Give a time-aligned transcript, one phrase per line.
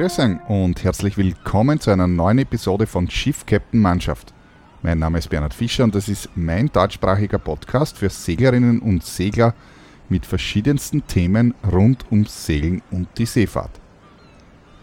[0.00, 4.32] Grüß euch und herzlich willkommen zu einer neuen Episode von Schiff Captain Mannschaft.
[4.80, 9.52] Mein Name ist Bernhard Fischer und das ist mein deutschsprachiger Podcast für Seglerinnen und Segler
[10.08, 13.78] mit verschiedensten Themen rund ums Segeln und die Seefahrt.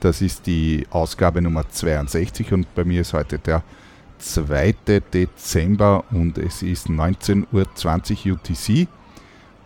[0.02, 3.64] Das ist die Ausgabe Nummer 62 und bei mir ist heute der
[4.20, 4.76] 2.
[5.16, 8.88] Dezember und es ist 19.20 Uhr UTC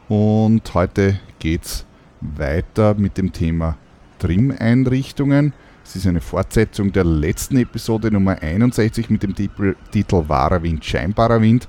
[0.07, 1.85] und heute geht es
[2.21, 3.75] weiter mit dem Thema
[4.21, 5.53] Trim-Einrichtungen.
[5.83, 11.41] Es ist eine Fortsetzung der letzten Episode Nummer 61 mit dem Titel Wahrer Wind, scheinbarer
[11.41, 11.67] Wind.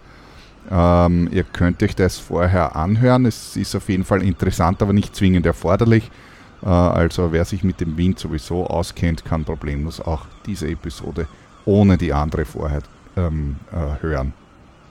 [0.70, 3.25] Ähm, ihr könnt euch das vorher anhören.
[3.25, 6.11] Es ist auf jeden Fall interessant, aber nicht zwingend erforderlich.
[6.62, 11.27] Äh, also wer sich mit dem Wind sowieso auskennt, kann problemlos auch diese Episode
[11.64, 12.83] ohne die andere vorher
[13.16, 14.34] ähm, äh, hören.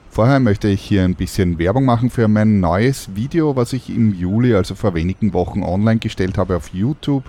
[0.10, 4.14] Vorher möchte ich hier ein bisschen Werbung machen für mein neues Video, was ich im
[4.14, 7.24] Juli, also vor wenigen Wochen, online gestellt habe auf YouTube.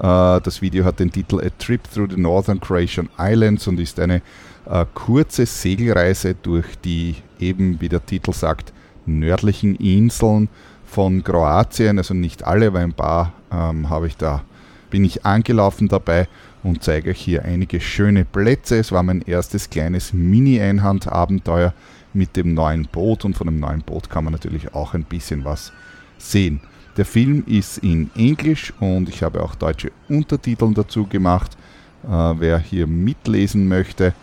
[0.00, 4.00] Äh, das Video hat den Titel A Trip Through the Northern Croatian Islands und ist
[4.00, 4.22] eine
[4.66, 8.72] äh, kurze Segelreise durch die eben, wie der Titel sagt,
[9.04, 10.48] nördlichen Inseln
[10.86, 11.98] von Kroatien.
[11.98, 14.42] Also nicht alle, aber ein paar ähm, habe ich da,
[14.88, 16.28] bin ich angelaufen dabei
[16.62, 18.78] und zeige euch hier einige schöne Plätze.
[18.78, 21.74] Es war mein erstes kleines Mini-Einhandabenteuer
[22.12, 25.44] mit dem neuen Boot und von dem neuen Boot kann man natürlich auch ein bisschen
[25.44, 25.72] was
[26.18, 26.60] sehen.
[26.96, 31.56] Der Film ist in Englisch und ich habe auch deutsche Untertitel dazu gemacht.
[32.04, 34.14] Äh, wer hier mitlesen möchte,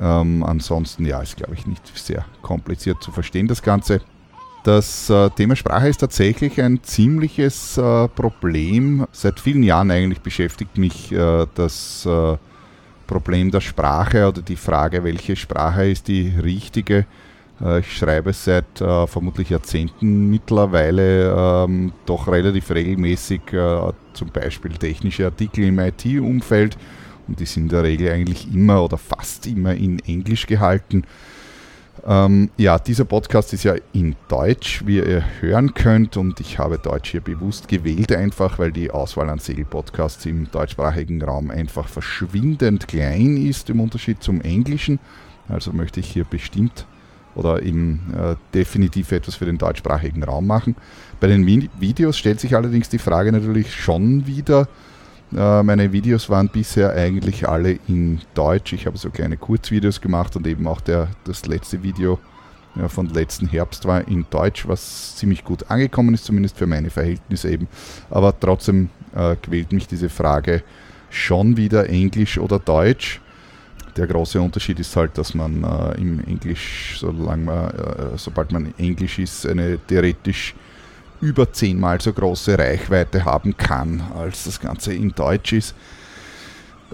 [0.00, 4.00] ähm, ansonsten ja, ist glaube ich nicht sehr kompliziert zu verstehen das Ganze.
[4.64, 9.06] Das äh, Thema Sprache ist tatsächlich ein ziemliches äh, Problem.
[9.12, 12.36] Seit vielen Jahren eigentlich beschäftigt mich äh, das äh,
[13.06, 17.06] Problem der Sprache oder die Frage, welche Sprache ist die richtige
[17.78, 25.24] ich schreibe seit äh, vermutlich Jahrzehnten mittlerweile ähm, doch relativ regelmäßig äh, zum Beispiel technische
[25.24, 26.76] Artikel im IT-Umfeld
[27.26, 31.04] und die sind in der Regel eigentlich immer oder fast immer in Englisch gehalten.
[32.06, 36.78] Ähm, ja, dieser Podcast ist ja in Deutsch, wie ihr hören könnt, und ich habe
[36.78, 42.86] Deutsch hier bewusst gewählt, einfach weil die Auswahl an Segelpodcasts im deutschsprachigen Raum einfach verschwindend
[42.86, 45.00] klein ist im Unterschied zum Englischen.
[45.48, 46.86] Also möchte ich hier bestimmt
[47.36, 50.74] oder eben äh, definitiv etwas für den deutschsprachigen Raum machen.
[51.20, 54.68] Bei den Videos stellt sich allerdings die Frage natürlich schon wieder.
[55.34, 58.72] Äh, meine Videos waren bisher eigentlich alle in Deutsch.
[58.72, 62.18] Ich habe so kleine Kurzvideos gemacht und eben auch der, das letzte Video
[62.74, 66.90] ja, von letzten Herbst war in Deutsch, was ziemlich gut angekommen ist, zumindest für meine
[66.90, 67.68] Verhältnisse eben.
[68.10, 70.62] Aber trotzdem äh, quält mich diese Frage
[71.10, 73.20] schon wieder Englisch oder Deutsch
[73.96, 78.74] der große Unterschied ist halt, dass man äh, im Englisch, solange man, äh, sobald man
[78.78, 80.54] Englisch ist, eine theoretisch
[81.20, 85.74] über zehnmal so große Reichweite haben kann, als das Ganze in Deutsch ist.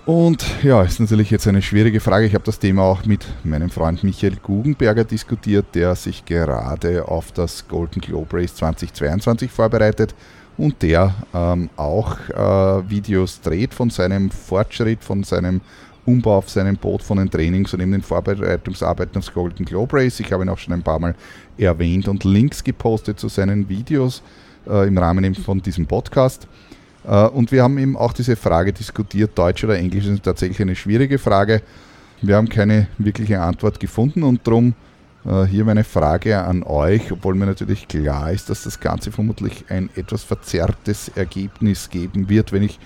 [0.07, 2.27] Und ja, ist natürlich jetzt eine schwierige Frage.
[2.27, 7.31] Ich habe das Thema auch mit meinem Freund Michael Guggenberger diskutiert, der sich gerade auf
[7.33, 10.15] das Golden Globe Race 2022 vorbereitet
[10.57, 15.61] und der ähm, auch äh, Videos dreht von seinem Fortschritt, von seinem
[16.05, 20.21] Umbau auf seinem Boot von den Trainings und eben den Vorbereitungsarbeiten aufs Golden Globe Race.
[20.21, 21.15] Ich habe ihn auch schon ein paar Mal
[21.57, 24.23] erwähnt und Links gepostet zu seinen Videos
[24.67, 26.49] äh, im Rahmen von diesem Podcast.
[27.05, 30.75] Äh, und wir haben eben auch diese Frage diskutiert, Deutsch oder Englisch ist tatsächlich eine
[30.75, 31.63] schwierige Frage.
[32.21, 34.75] Wir haben keine wirkliche Antwort gefunden und darum
[35.25, 39.65] äh, hier meine Frage an euch, obwohl mir natürlich klar ist, dass das Ganze vermutlich
[39.69, 42.79] ein etwas verzerrtes Ergebnis geben wird, wenn ich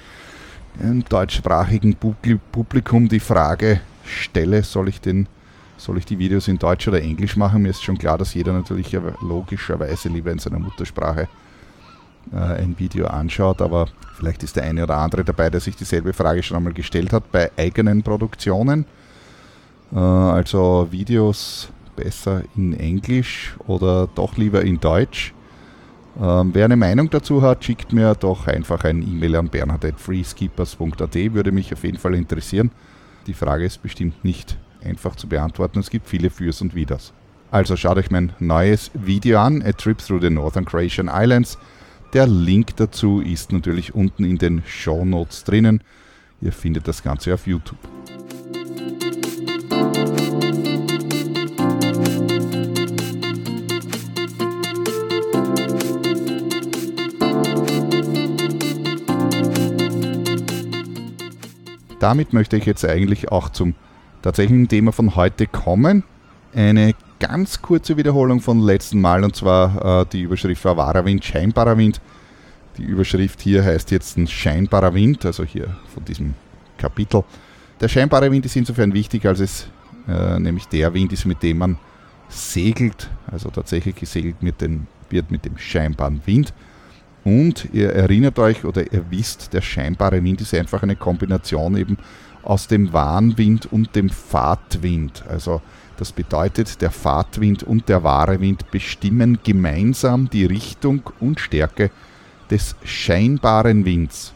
[0.81, 5.29] im deutschsprachigen Publikum die Frage stelle, soll ich, den,
[5.77, 7.63] soll ich die Videos in Deutsch oder Englisch machen?
[7.63, 11.29] Mir ist schon klar, dass jeder natürlich logischerweise lieber in seiner Muttersprache
[12.33, 16.13] äh, ein Video anschaut, aber vielleicht ist der eine oder andere dabei, der sich dieselbe
[16.13, 18.85] Frage schon einmal gestellt hat bei eigenen Produktionen.
[19.93, 25.33] Äh, also Videos besser in Englisch oder doch lieber in Deutsch.
[26.21, 31.53] Ähm, wer eine Meinung dazu hat, schickt mir doch einfach ein E-Mail an bernhard.freeskippers.at, würde
[31.53, 32.71] mich auf jeden Fall interessieren.
[33.27, 37.13] Die Frage ist bestimmt nicht einfach zu beantworten, es gibt viele Fürs und Widers.
[37.51, 41.59] Also schaut euch mein neues Video an, A Trip Through the Northern Croatian Islands.
[42.13, 45.83] Der Link dazu ist natürlich unten in den Show Notes drinnen.
[46.41, 47.79] Ihr findet das Ganze auf YouTube.
[62.07, 63.75] Damit möchte ich jetzt eigentlich auch zum
[64.23, 66.05] tatsächlichen Thema von heute kommen.
[66.55, 71.25] Eine ganz kurze Wiederholung von letzten Mal und zwar äh, die Überschrift war wahrer Wind,
[71.25, 72.01] scheinbarer Wind.
[72.79, 76.35] Die Überschrift hier heißt jetzt ein scheinbarer Wind, also hier von diesem
[76.79, 77.25] Kapitel.
[77.81, 79.67] Der scheinbare Wind ist insofern wichtig, als es
[80.07, 81.77] äh, nämlich der Wind ist, mit dem man
[82.29, 86.55] segelt, also tatsächlich gesegelt mit den, wird mit dem scheinbaren Wind.
[87.27, 91.99] Und ihr erinnert euch oder ihr wisst, der scheinbare Wind ist einfach eine Kombination eben
[92.45, 95.25] aus dem Warnwind und dem Fahrtwind.
[95.29, 95.61] Also
[95.97, 101.91] das bedeutet, der Fahrtwind und der wahre Wind bestimmen gemeinsam die Richtung und Stärke
[102.49, 104.33] des scheinbaren Winds.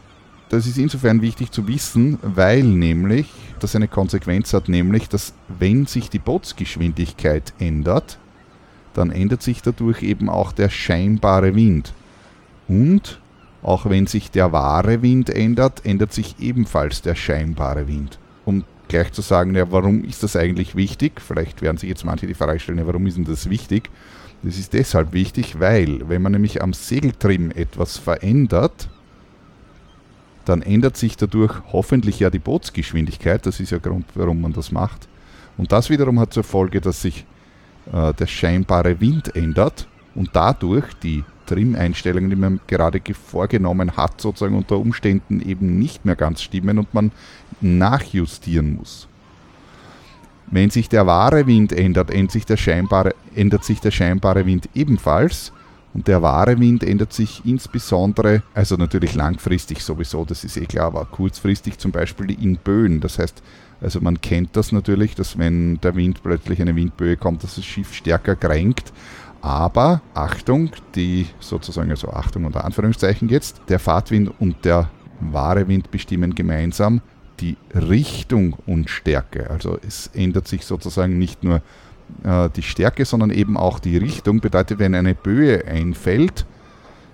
[0.49, 3.29] Das ist insofern wichtig zu wissen, weil nämlich
[3.61, 8.19] das eine Konsequenz hat, nämlich dass wenn sich die Bootsgeschwindigkeit ändert,
[8.93, 11.93] dann ändert sich dadurch eben auch der scheinbare Wind.
[12.71, 13.19] Und
[13.63, 18.17] auch wenn sich der wahre Wind ändert, ändert sich ebenfalls der scheinbare Wind.
[18.45, 21.19] Um gleich zu sagen, ja, warum ist das eigentlich wichtig?
[21.19, 23.89] Vielleicht werden sich jetzt manche die Frage stellen, ja, warum ist denn das wichtig?
[24.41, 28.87] Das ist deshalb wichtig, weil wenn man nämlich am Segeltrim etwas verändert,
[30.45, 33.45] dann ändert sich dadurch hoffentlich ja die Bootsgeschwindigkeit.
[33.45, 35.09] Das ist ja Grund, warum man das macht.
[35.57, 37.25] Und das wiederum hat zur Folge, dass sich
[37.91, 44.55] äh, der scheinbare Wind ändert und dadurch die Trim-Einstellungen, die man gerade vorgenommen hat, sozusagen
[44.55, 47.11] unter Umständen eben nicht mehr ganz stimmen und man
[47.59, 49.07] nachjustieren muss.
[50.49, 54.69] Wenn sich der wahre Wind ändert, ändert sich der scheinbare, ändert sich der scheinbare Wind
[54.73, 55.51] ebenfalls.
[55.93, 60.85] Und der wahre Wind ändert sich insbesondere, also natürlich langfristig sowieso, das ist eh klar,
[60.87, 63.01] aber kurzfristig zum Beispiel in Böen.
[63.01, 63.43] Das heißt,
[63.81, 67.65] also man kennt das natürlich, dass wenn der Wind plötzlich eine Windböe kommt, dass das
[67.65, 68.93] Schiff stärker kränkt.
[69.41, 74.89] Aber Achtung, die sozusagen, also Achtung unter Anführungszeichen jetzt, der Fahrtwind und der
[75.19, 77.01] wahre Wind bestimmen gemeinsam
[77.39, 79.49] die Richtung und Stärke.
[79.49, 81.61] Also es ändert sich sozusagen nicht nur
[82.23, 84.41] äh, die Stärke, sondern eben auch die Richtung.
[84.41, 86.45] Bedeutet, wenn eine Böe einfällt,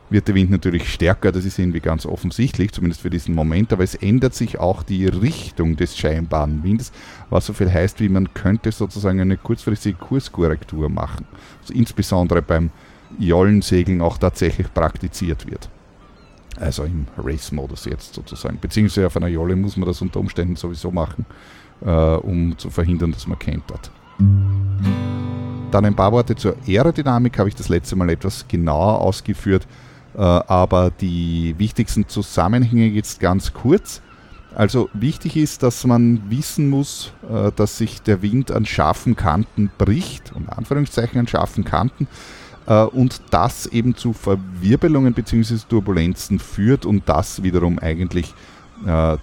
[0.10, 3.84] wird der Wind natürlich stärker, das ist irgendwie ganz offensichtlich, zumindest für diesen Moment, aber
[3.84, 6.92] es ändert sich auch die Richtung des scheinbaren Windes,
[7.30, 11.26] was so viel heißt, wie man könnte sozusagen eine kurzfristige Kurskorrektur machen.
[11.62, 12.72] Also insbesondere beim
[13.20, 15.70] Jollensegeln auch tatsächlich praktiziert wird.
[16.60, 18.58] Also im Race-Modus jetzt sozusagen.
[18.60, 21.26] Beziehungsweise auf einer Jolle muss man das unter Umständen sowieso machen,
[21.86, 23.92] äh, um zu verhindern, dass man kentert.
[25.72, 29.68] Dann ein paar Worte zur Aerodynamik, habe ich das letzte Mal etwas genauer ausgeführt.
[30.16, 34.02] Äh, aber die wichtigsten Zusammenhänge jetzt ganz kurz.
[34.58, 39.70] Also wichtig ist, dass man wissen muss, äh, dass sich der Wind an scharfen Kanten
[39.78, 42.08] bricht, unter Anführungszeichen an scharfen Kanten,
[42.66, 45.58] äh, und das eben zu Verwirbelungen bzw.
[45.70, 48.34] Turbulenzen führt und das wiederum eigentlich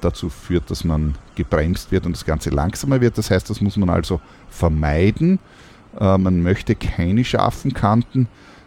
[0.01, 3.17] dazu führt, dass man gebremst wird und das Ganze langsamer wird.
[3.19, 4.21] Das heißt, das muss man also
[4.51, 5.39] vermeiden.
[5.97, 8.27] Man möchte keine scharfen Kanten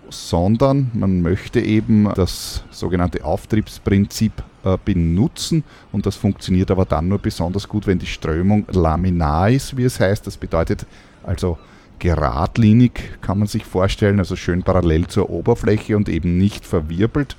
[0.09, 7.19] sondern man möchte eben das sogenannte Auftriebsprinzip äh, benutzen und das funktioniert aber dann nur
[7.19, 10.27] besonders gut, wenn die Strömung laminar ist, wie es heißt.
[10.27, 10.85] Das bedeutet
[11.23, 11.57] also
[11.99, 17.35] geradlinig, kann man sich vorstellen, also schön parallel zur Oberfläche und eben nicht verwirbelt.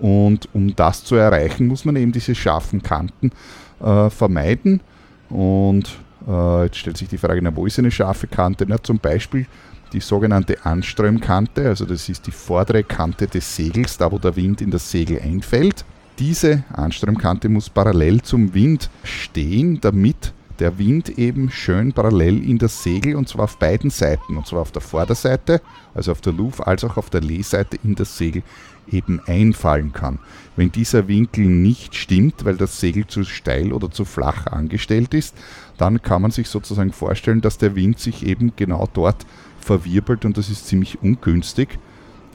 [0.00, 3.32] Und um das zu erreichen, muss man eben diese scharfen Kanten
[3.80, 4.80] äh, vermeiden.
[5.28, 8.64] Und äh, jetzt stellt sich die Frage, na, wo ist eine scharfe Kante?
[8.68, 9.46] Na, zum Beispiel
[9.92, 14.60] die sogenannte Anströmkante, also das ist die vordere Kante des Segels, da wo der Wind
[14.60, 15.84] in das Segel einfällt.
[16.18, 22.82] Diese Anströmkante muss parallel zum Wind stehen, damit der Wind eben schön parallel in das
[22.82, 25.60] Segel und zwar auf beiden Seiten, und zwar auf der Vorderseite,
[25.94, 28.42] also auf der Luft, als auch auf der Lehseite in das Segel
[28.90, 30.18] eben einfallen kann.
[30.56, 35.36] Wenn dieser Winkel nicht stimmt, weil das Segel zu steil oder zu flach angestellt ist,
[35.76, 39.24] dann kann man sich sozusagen vorstellen, dass der Wind sich eben genau dort
[39.60, 41.78] verwirbelt und das ist ziemlich ungünstig.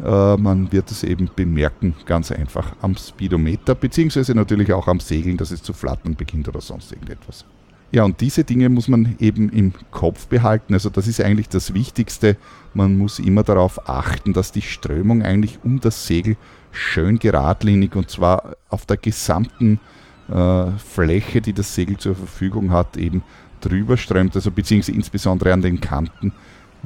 [0.03, 5.37] Äh, man wird es eben bemerken, ganz einfach am Speedometer, beziehungsweise natürlich auch am Segeln,
[5.37, 7.45] dass es zu flattern beginnt oder sonst irgendetwas.
[7.91, 10.73] Ja, und diese Dinge muss man eben im Kopf behalten.
[10.73, 12.37] Also das ist eigentlich das Wichtigste.
[12.73, 16.35] Man muss immer darauf achten, dass die Strömung eigentlich um das Segel
[16.71, 19.79] schön geradlinig und zwar auf der gesamten
[20.27, 23.21] äh, Fläche, die das Segel zur Verfügung hat, eben
[23.61, 26.33] drüber strömt, also beziehungsweise insbesondere an den Kanten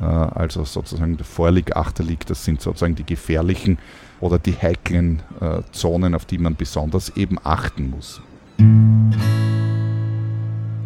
[0.03, 3.77] also sozusagen der Vorlig, Achterlig, das sind sozusagen die gefährlichen
[4.19, 8.21] oder die heiklen äh, Zonen, auf die man besonders eben achten muss.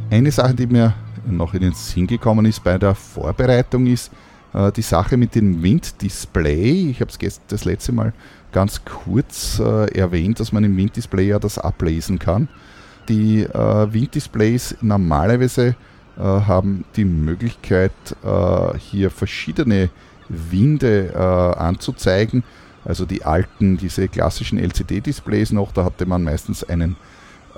[0.10, 0.94] Eine Sache, die mir
[1.25, 4.12] noch in den Sinn gekommen ist bei der Vorbereitung, ist
[4.53, 6.89] äh, die Sache mit dem Winddisplay.
[6.89, 8.13] Ich habe es das letzte Mal
[8.51, 12.50] ganz kurz äh, erwähnt, dass man im Winddisplay ja das ablesen kann.
[13.08, 15.74] Die äh, Winddisplays normalerweise äh,
[16.18, 17.91] haben die Möglichkeit,
[18.24, 19.89] äh, hier verschiedene
[20.27, 21.18] Winde äh,
[21.60, 22.44] anzuzeigen.
[22.84, 26.96] Also die alten, diese klassischen LCD-Displays noch, da hatte man meistens einen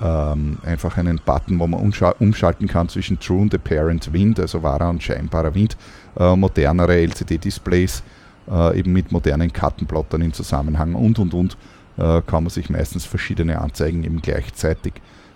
[0.00, 1.80] ähm, einfach einen Button, wo man
[2.18, 5.76] umschalten kann zwischen True und Apparent Wind, also wahrer und scheinbarer Wind.
[6.18, 8.02] Äh, modernere LCD-Displays,
[8.50, 11.56] äh, eben mit modernen Kartenplottern im Zusammenhang und und und,
[11.96, 14.94] äh, kann man sich meistens verschiedene Anzeigen eben gleichzeitig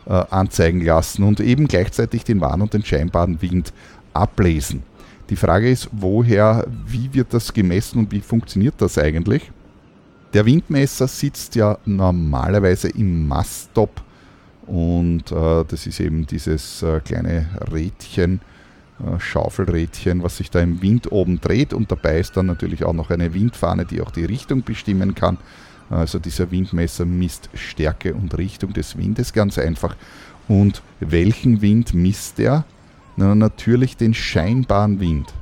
[0.08, 3.72] äh, anzeigen lassen und eben gleichzeitig den wahren und den scheinbaren Wind
[4.14, 4.82] ablesen.
[5.30, 9.52] Die Frage ist, woher, wie wird das gemessen und wie funktioniert das eigentlich?
[10.32, 14.02] Der Windmesser sitzt ja normalerweise im Masttop
[14.66, 18.40] und äh, das ist eben dieses äh, kleine Rädchen,
[19.00, 22.92] äh, Schaufelrädchen, was sich da im Wind oben dreht und dabei ist dann natürlich auch
[22.92, 25.38] noch eine Windfahne, die auch die Richtung bestimmen kann.
[25.90, 29.96] Also dieser Windmesser misst Stärke und Richtung des Windes ganz einfach.
[30.48, 32.64] Und welchen Wind misst er?
[33.16, 35.32] Na, natürlich den scheinbaren Wind.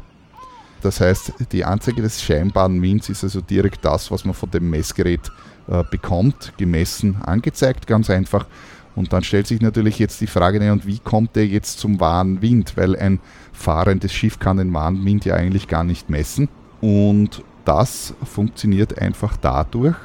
[0.82, 4.70] Das heißt, die Anzeige des scheinbaren Winds ist also direkt das, was man von dem
[4.70, 5.32] Messgerät
[5.68, 8.46] äh, bekommt, gemessen, angezeigt, ganz einfach.
[8.94, 12.40] Und dann stellt sich natürlich jetzt die Frage, und wie kommt der jetzt zum wahren
[12.40, 12.76] Wind?
[12.76, 13.20] Weil ein
[13.52, 16.48] fahrendes Schiff kann den wahren Wind ja eigentlich gar nicht messen.
[16.80, 19.96] Und das funktioniert einfach dadurch,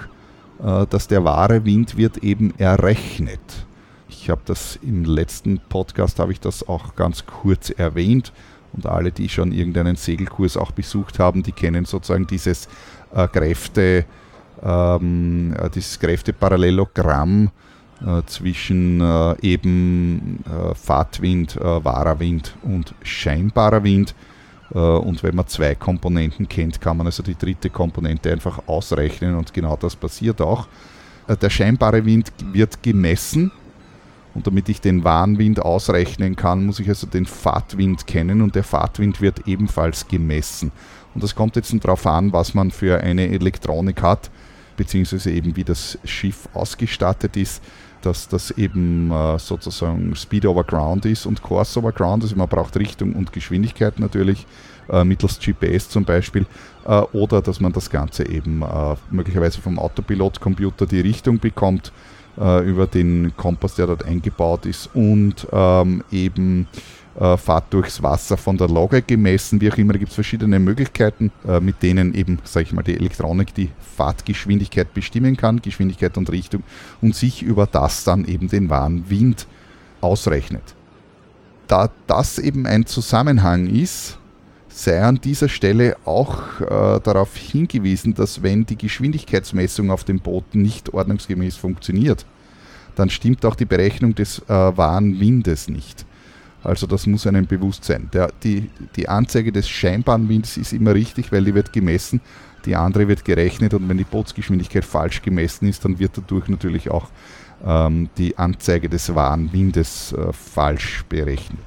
[0.61, 3.39] dass der wahre Wind wird eben errechnet.
[4.09, 8.31] Ich habe das im letzten Podcast, habe ich das auch ganz kurz erwähnt.
[8.73, 12.69] Und alle, die schon irgendeinen Segelkurs auch besucht haben, die kennen sozusagen dieses
[13.13, 14.05] äh, Kräfte,
[14.61, 17.49] ähm, äh, dieses Kräfteparallelogramm
[18.05, 24.15] äh, zwischen äh, eben äh, Fahrtwind, äh, wahrer Wind und scheinbarer Wind.
[24.73, 29.53] Und wenn man zwei Komponenten kennt, kann man also die dritte Komponente einfach ausrechnen und
[29.53, 30.67] genau das passiert auch.
[31.41, 33.51] der scheinbare Wind wird gemessen
[34.33, 38.63] und damit ich den Warnwind ausrechnen kann, muss ich also den Fahrtwind kennen und der
[38.63, 40.71] Fahrtwind wird ebenfalls gemessen.
[41.13, 44.31] Und das kommt jetzt darauf an, was man für eine Elektronik hat,
[44.77, 47.61] beziehungsweise eben wie das Schiff ausgestattet ist,
[48.01, 52.23] dass das eben äh, sozusagen Speed over Ground ist und Course over Ground.
[52.23, 54.45] Also man braucht Richtung und Geschwindigkeit natürlich,
[54.89, 56.45] äh, mittels GPS zum Beispiel,
[56.85, 58.63] äh, oder dass man das Ganze eben
[59.09, 61.91] möglicherweise vom Autopilot-Computer die Richtung bekommt
[62.37, 66.65] über den Kompass, der dort eingebaut ist und ähm, eben
[67.19, 69.93] äh, Fahrt durchs Wasser von der Logge gemessen, wie auch immer.
[69.93, 74.93] Gibt es verschiedene Möglichkeiten, äh, mit denen eben, sage ich mal, die Elektronik die Fahrtgeschwindigkeit
[74.93, 76.63] bestimmen kann, Geschwindigkeit und Richtung
[77.01, 79.47] und sich über das dann eben den wahren Wind
[79.99, 80.75] ausrechnet.
[81.67, 84.17] Da das eben ein Zusammenhang ist,
[84.67, 90.55] sei an dieser Stelle auch äh, darauf hingewiesen, dass wenn die Geschwindigkeitsmessung auf dem Boot
[90.55, 92.25] nicht ordnungsgemäß funktioniert,
[92.95, 96.05] dann stimmt auch die Berechnung des äh, wahren Windes nicht.
[96.63, 98.09] Also das muss einem bewusst sein.
[98.13, 102.21] Der, die, die Anzeige des scheinbaren Windes ist immer richtig, weil die wird gemessen,
[102.65, 106.91] die andere wird gerechnet und wenn die Bootsgeschwindigkeit falsch gemessen ist, dann wird dadurch natürlich
[106.91, 107.07] auch
[107.65, 111.59] ähm, die Anzeige des wahren Windes äh, falsch berechnet.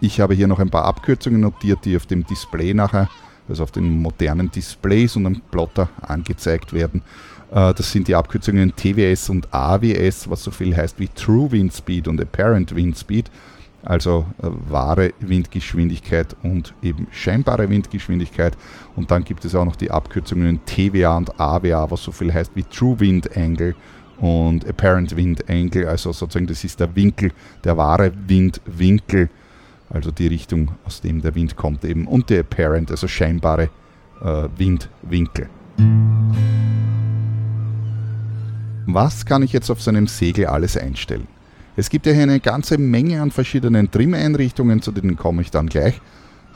[0.00, 3.08] Ich habe hier noch ein paar Abkürzungen notiert, die auf dem Display nachher,
[3.48, 7.02] also auf den modernen Displays und am Plotter angezeigt werden.
[7.50, 11.74] Äh, das sind die Abkürzungen TWS und AWS, was so viel heißt wie True Wind
[11.74, 13.30] Speed und Apparent Wind Speed,
[13.82, 18.56] also äh, wahre Windgeschwindigkeit und eben scheinbare Windgeschwindigkeit.
[18.96, 22.52] Und dann gibt es auch noch die Abkürzungen TVA und AWA, was so viel heißt
[22.54, 23.74] wie True Wind Angle
[24.18, 27.32] und Apparent Wind Angle, also sozusagen das ist der Winkel,
[27.62, 29.30] der wahre Windwinkel
[29.90, 33.70] also die Richtung, aus dem der Wind kommt eben, und der Apparent, also scheinbare
[34.20, 35.48] äh, Windwinkel.
[38.86, 41.26] Was kann ich jetzt auf so einem Segel alles einstellen?
[41.78, 45.68] Es gibt ja hier eine ganze Menge an verschiedenen Trimmeinrichtungen, zu denen komme ich dann
[45.68, 46.00] gleich.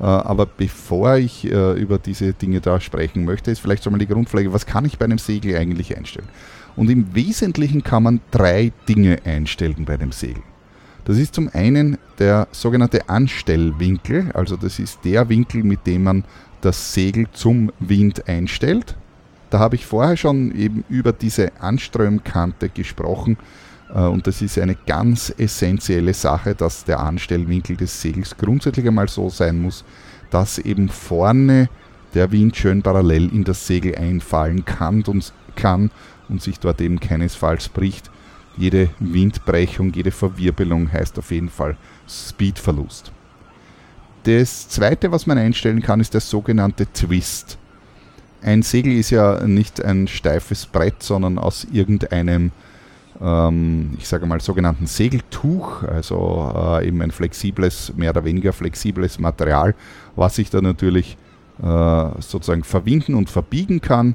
[0.01, 3.99] Äh, aber bevor ich äh, über diese Dinge da sprechen möchte, ist vielleicht so mal
[3.99, 6.27] die Grundfrage, was kann ich bei einem Segel eigentlich einstellen?
[6.75, 10.43] Und im Wesentlichen kann man drei Dinge einstellen bei einem Segel.
[11.05, 16.25] Das ist zum einen der sogenannte Anstellwinkel, also das ist der Winkel, mit dem man
[16.63, 18.97] das Segel zum Wind einstellt.
[19.51, 23.37] Da habe ich vorher schon eben über diese Anströmkante gesprochen
[24.01, 29.29] und das ist eine ganz essentielle Sache, dass der Anstellwinkel des Segels grundsätzlich einmal so
[29.29, 29.85] sein muss,
[30.31, 31.69] dass eben vorne
[32.15, 35.91] der Wind schön parallel in das Segel einfallen kann und, kann
[36.29, 38.11] und sich dort eben keinesfalls bricht
[38.57, 41.77] jede Windbrechung, jede Verwirbelung heißt auf jeden Fall
[42.09, 43.13] Speedverlust.
[44.25, 47.59] Das zweite, was man einstellen kann, ist der sogenannte Twist.
[48.41, 52.53] Ein Segel ist ja nicht ein steifes Brett, sondern aus irgendeinem,
[53.21, 59.19] ähm, ich sage mal, sogenannten Segeltuch, also äh, eben ein flexibles, mehr oder weniger flexibles
[59.19, 59.75] Material,
[60.17, 61.17] was sich da natürlich
[61.63, 64.15] äh, sozusagen verwinden und verbiegen kann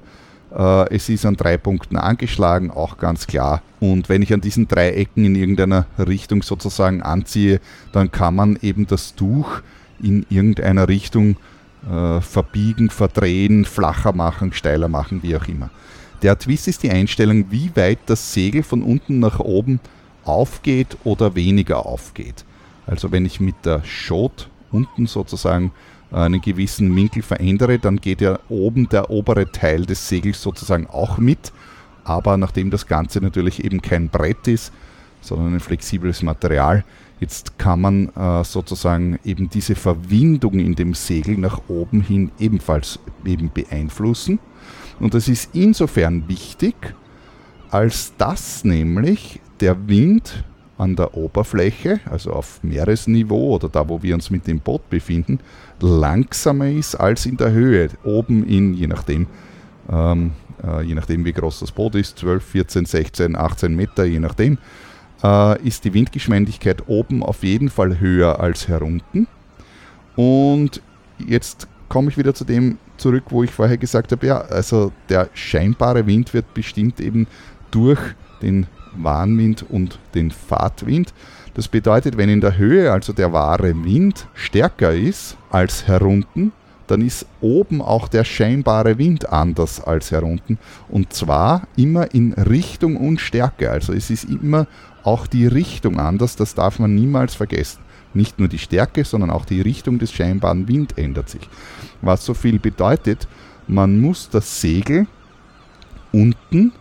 [0.51, 3.61] Äh, es ist an drei Punkten angeschlagen, auch ganz klar.
[3.79, 7.59] Und wenn ich an diesen drei Ecken in irgendeiner Richtung sozusagen anziehe,
[7.91, 9.61] dann kann man eben das Tuch
[10.01, 11.35] in irgendeiner Richtung
[11.91, 15.69] äh, verbiegen, verdrehen, flacher machen, steiler machen, wie auch immer.
[16.23, 19.79] Der Twist ist die Einstellung, wie weit das Segel von unten nach oben
[20.23, 22.43] aufgeht oder weniger aufgeht.
[22.87, 25.71] Also wenn ich mit der Schot unten sozusagen
[26.09, 31.17] einen gewissen Winkel verändere, dann geht ja oben der obere Teil des Segels sozusagen auch
[31.17, 31.51] mit.
[32.03, 34.71] Aber nachdem das Ganze natürlich eben kein Brett ist,
[35.21, 36.85] sondern ein flexibles Material,
[37.19, 42.99] jetzt kann man äh, sozusagen eben diese Verwindung in dem Segel nach oben hin ebenfalls
[43.25, 44.39] eben beeinflussen.
[44.99, 46.75] Und das ist insofern wichtig,
[47.69, 50.43] als dass nämlich der Wind
[50.77, 55.39] an der Oberfläche, also auf Meeresniveau oder da, wo wir uns mit dem Boot befinden,
[55.81, 57.89] langsamer ist als in der Höhe.
[58.03, 59.27] Oben in, je nachdem,
[59.91, 60.31] ähm,
[60.63, 64.59] äh, je nachdem wie groß das Boot ist, 12, 14, 16, 18 Meter, je nachdem,
[65.23, 69.27] äh, ist die Windgeschwindigkeit oben auf jeden Fall höher als herunten.
[70.15, 70.81] Und
[71.17, 75.29] jetzt komme ich wieder zu dem zurück, wo ich vorher gesagt habe, ja, also der
[75.33, 77.27] scheinbare Wind wird bestimmt eben
[77.71, 77.99] durch
[78.41, 81.13] den Warnwind und den Fahrtwind.
[81.53, 86.51] Das bedeutet, wenn in der Höhe also der wahre Wind stärker ist als herunten,
[86.87, 90.57] dann ist oben auch der scheinbare Wind anders als herunten.
[90.87, 93.69] Und zwar immer in Richtung und Stärke.
[93.71, 94.67] Also es ist immer
[95.03, 97.79] auch die Richtung anders, das darf man niemals vergessen.
[98.17, 101.47] Nicht nur die Stärke, sondern auch die Richtung des scheinbaren Wind ändert sich.
[102.01, 103.27] Was so viel bedeutet,
[103.67, 105.05] man muss das Segel
[106.11, 106.71] unten,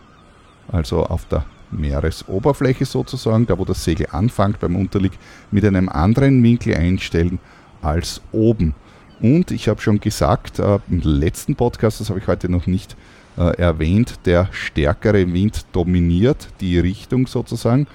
[0.67, 5.11] also auf der Meeresoberfläche sozusagen, da wo das Segel anfängt beim Unterlieg,
[5.51, 7.37] mit einem anderen Winkel einstellen
[7.81, 8.73] als oben.
[9.19, 12.95] Und ich habe schon gesagt, äh, im letzten Podcast, das habe ich heute noch nicht
[13.37, 17.85] äh, erwähnt, der stärkere Wind dominiert die Richtung sozusagen.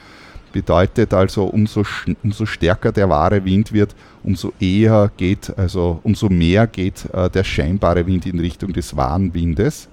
[0.53, 1.83] Bedeutet also, umso,
[2.23, 7.43] umso stärker der wahre Wind wird, umso eher geht, also umso mehr geht äh, der
[7.43, 9.89] scheinbare Wind in Richtung des wahren Windes.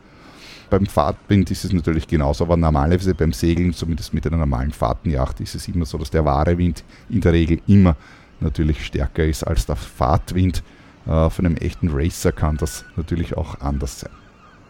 [0.69, 5.39] Beim Fahrtwind ist es natürlich genauso, aber normalerweise beim Segeln, zumindest mit einer normalen Fahrtenjacht,
[5.39, 7.95] ist es immer so, dass der wahre Wind in der Regel immer
[8.39, 10.61] natürlich stärker ist als der Fahrtwind.
[11.07, 14.18] Äh, von einem echten Racer kann das natürlich auch anders sein.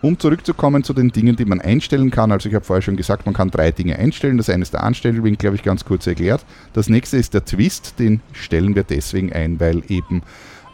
[0.02, 3.26] Um zurückzukommen zu den Dingen, die man einstellen kann, also ich habe vorher schon gesagt,
[3.26, 4.38] man kann drei Dinge einstellen.
[4.38, 6.46] Das eine ist der Anstellwinkel, habe ich ganz kurz erklärt.
[6.74, 10.22] Das nächste ist der Twist, den stellen wir deswegen ein, weil eben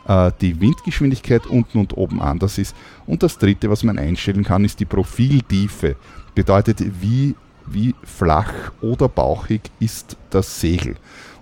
[0.07, 2.75] äh, die Windgeschwindigkeit unten und oben anders ist.
[3.07, 5.95] Und das dritte, was man einstellen kann, ist die Profiltiefe.
[6.35, 7.33] Bedeutet, wie,
[7.65, 10.95] wie flach oder bauchig ist das Segel.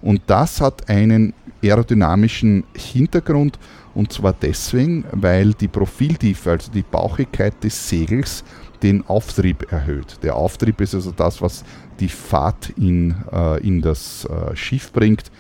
[0.04, 3.58] Und das hat einen aerodynamischen Hintergrund
[3.96, 8.44] und zwar deswegen, weil die Profiltiefe, also die Bauchigkeit des Segels,
[8.82, 10.20] den Auftrieb erhöht.
[10.24, 11.64] Der Auftrieb ist also das, was
[12.00, 15.32] die Fahrt in, äh, in das äh, Schiff bringt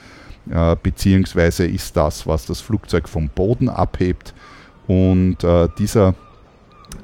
[0.49, 4.33] äh, beziehungsweise ist das, was das Flugzeug vom Boden abhebt.
[4.87, 6.15] Und äh, dieser,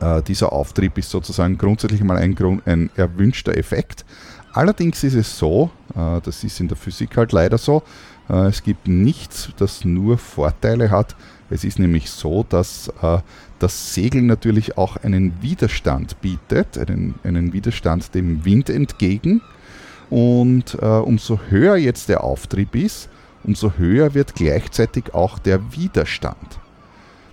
[0.02, 4.06] äh, dieser Auftrieb ist sozusagen grundsätzlich mal ein, ein erwünschter Effekt.
[4.54, 7.84] Allerdings ist es so, äh, das ist in der Physik halt leider so,
[8.30, 11.16] äh, es gibt nichts, das nur Vorteile hat.
[11.52, 13.20] Es ist nämlich so, dass äh,
[13.60, 19.42] das Segeln natürlich auch einen Widerstand bietet, einen, einen Widerstand dem Wind entgegen.
[20.10, 23.10] Und umso höher jetzt der Auftrieb ist,
[23.44, 26.60] umso höher wird gleichzeitig auch der Widerstand.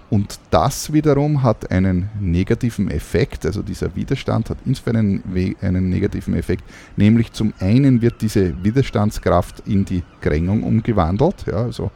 [0.08, 6.34] Und das wiederum hat einen negativen Effekt, also dieser Widerstand hat insofern einen, einen, negativen
[6.34, 6.62] Effekt,
[6.96, 11.90] nämlich zum einen wird diese Widerstandskraft in die Krängung umgewandelt, ja, also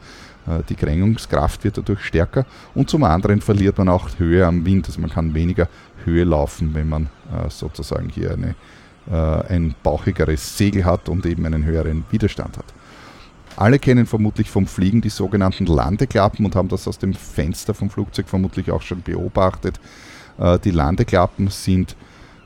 [0.45, 2.45] äh, die Krängungskraft wird dadurch stärker
[2.75, 5.69] und zum anderen verliert man auch Höhe am Wind, also man kann weniger
[6.03, 8.55] Höhe laufen, wenn man äh, sozusagen hier eine,
[9.09, 12.65] äh, ein bauchigeres Segel hat und eben einen höheren Widerstand hat.
[13.57, 17.89] Alle kennen vermutlich vom Fliegen die sogenannten Landeklappen und haben das aus dem Fenster vom
[17.89, 19.79] Flugzeug vermutlich auch schon beobachtet.
[20.37, 21.95] Äh, die Landeklappen sind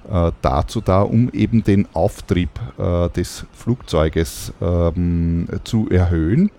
[0.10, 6.52] äh, dazu da, um eben den Auftrieb äh, des Flugzeuges ähm, zu erhöhen.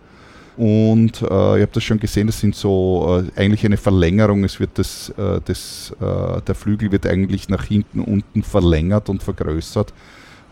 [0.56, 4.42] Und äh, ihr habt das schon gesehen, das sind so äh, eigentlich eine Verlängerung.
[4.42, 9.92] Es wird das, äh, das, der Flügel wird eigentlich nach hinten unten verlängert und vergrößert.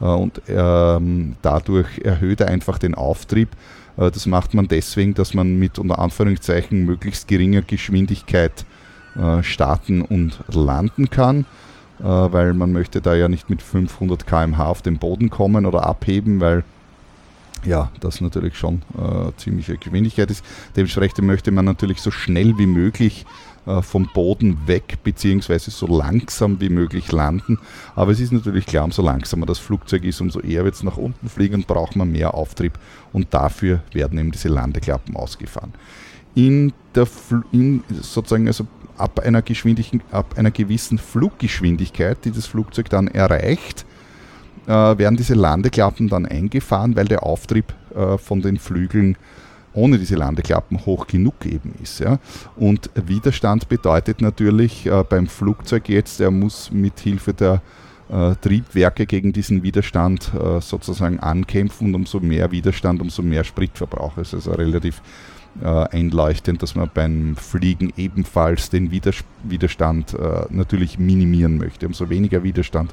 [0.01, 3.49] Und ähm, dadurch erhöht er einfach den Auftrieb.
[3.97, 8.65] Äh, das macht man deswegen, dass man mit unter Anführungszeichen möglichst geringer Geschwindigkeit
[9.17, 11.47] äh, starten und landen kann,
[12.01, 15.87] äh, weil man möchte da ja nicht mit 500 km/h auf den Boden kommen oder
[15.87, 16.65] abheben, weil
[17.65, 20.45] ja, das natürlich schon äh, ziemliche Geschwindigkeit ist.
[20.77, 23.25] Dementsprechend möchte man natürlich so schnell wie möglich
[23.83, 27.59] vom Boden weg beziehungsweise so langsam wie möglich landen.
[27.95, 30.97] Aber es ist natürlich klar, umso langsamer das Flugzeug ist, umso eher wird es nach
[30.97, 32.79] unten fliegen und braucht man mehr Auftrieb
[33.13, 35.73] und dafür werden eben diese Landeklappen ausgefahren.
[36.35, 37.07] In der
[37.53, 38.67] in sozusagen also
[38.99, 39.43] ab einer,
[40.11, 43.87] ab einer gewissen Fluggeschwindigkeit, die das Flugzeug dann erreicht,
[44.67, 49.17] äh, werden diese Landeklappen dann eingefahren, weil der Auftrieb äh, von den Flügeln
[49.75, 52.01] ohne diese Landeklappen hoch genug eben ist.
[52.01, 52.19] Ja.
[52.57, 57.61] Und Widerstand bedeutet natürlich äh, beim Flugzeug jetzt, er muss mit Hilfe der
[58.09, 64.19] äh, Triebwerke gegen diesen Widerstand äh, sozusagen ankämpfen und umso mehr Widerstand, umso mehr Spritverbrauch.
[64.19, 65.03] Es ist also relativ
[65.63, 71.87] äh, einleuchtend, dass man beim Fliegen ebenfalls den Widers Widerstand äh, natürlich minimieren möchte.
[71.87, 72.93] Umso weniger Widerstand,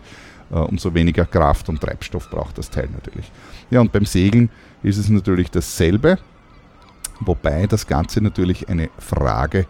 [0.52, 3.32] äh, umso weniger Kraft und Treibstoff braucht das Teil natürlich.
[3.70, 4.50] Ja, und beim Segeln
[4.84, 6.18] ist es natürlich dasselbe.
[7.26, 9.68] Wobei das Ganze natürlich eine Frage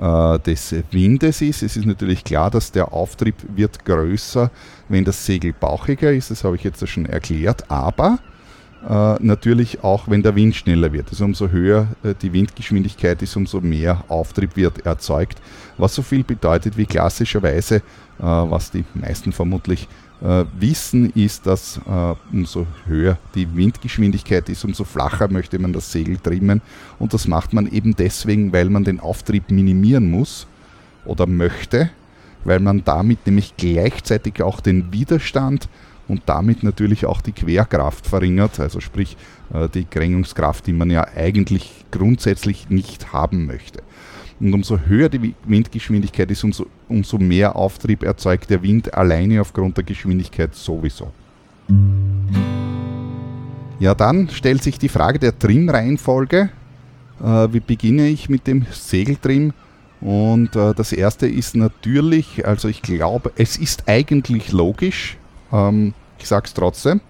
[0.00, 1.62] äh, des Windes ist.
[1.62, 4.50] Es ist natürlich klar, dass der Auftrieb wird größer,
[4.88, 6.30] wenn das Segel bauchiger ist.
[6.30, 7.70] Das habe ich jetzt schon erklärt.
[7.70, 8.18] Aber
[8.88, 11.08] äh, natürlich auch, wenn der Wind schneller wird.
[11.10, 15.40] Also umso höher äh, die Windgeschwindigkeit ist, umso mehr Auftrieb wird erzeugt.
[15.78, 17.82] Was so viel bedeutet wie klassischerweise, äh,
[18.18, 19.88] was die meisten vermutlich
[20.20, 26.18] wissen, ist, dass äh, umso höher die Windgeschwindigkeit ist, umso flacher möchte man das Segel
[26.18, 26.62] trimmen.
[26.98, 30.46] Und das macht man eben deswegen, weil man den Auftrieb minimieren muss
[31.04, 31.90] oder möchte,
[32.44, 35.68] weil man damit nämlich gleichzeitig auch den Widerstand
[36.08, 39.16] und damit natürlich auch die Querkraft verringert, also sprich
[39.52, 43.82] äh, die Krängungskraft, die man ja eigentlich grundsätzlich nicht haben möchte.
[44.40, 49.76] Und umso höher die Windgeschwindigkeit ist, umso, umso mehr Auftrieb erzeugt der Wind alleine aufgrund
[49.76, 51.12] der Geschwindigkeit sowieso.
[53.78, 56.50] Ja, dann stellt sich die Frage der Trimreihenfolge.
[57.22, 59.52] Äh, wie beginne ich mit dem Segeltrim?
[60.00, 65.16] Und äh, das erste ist natürlich, also ich glaube, es ist eigentlich logisch,
[65.52, 67.00] ähm, ich sage es trotzdem,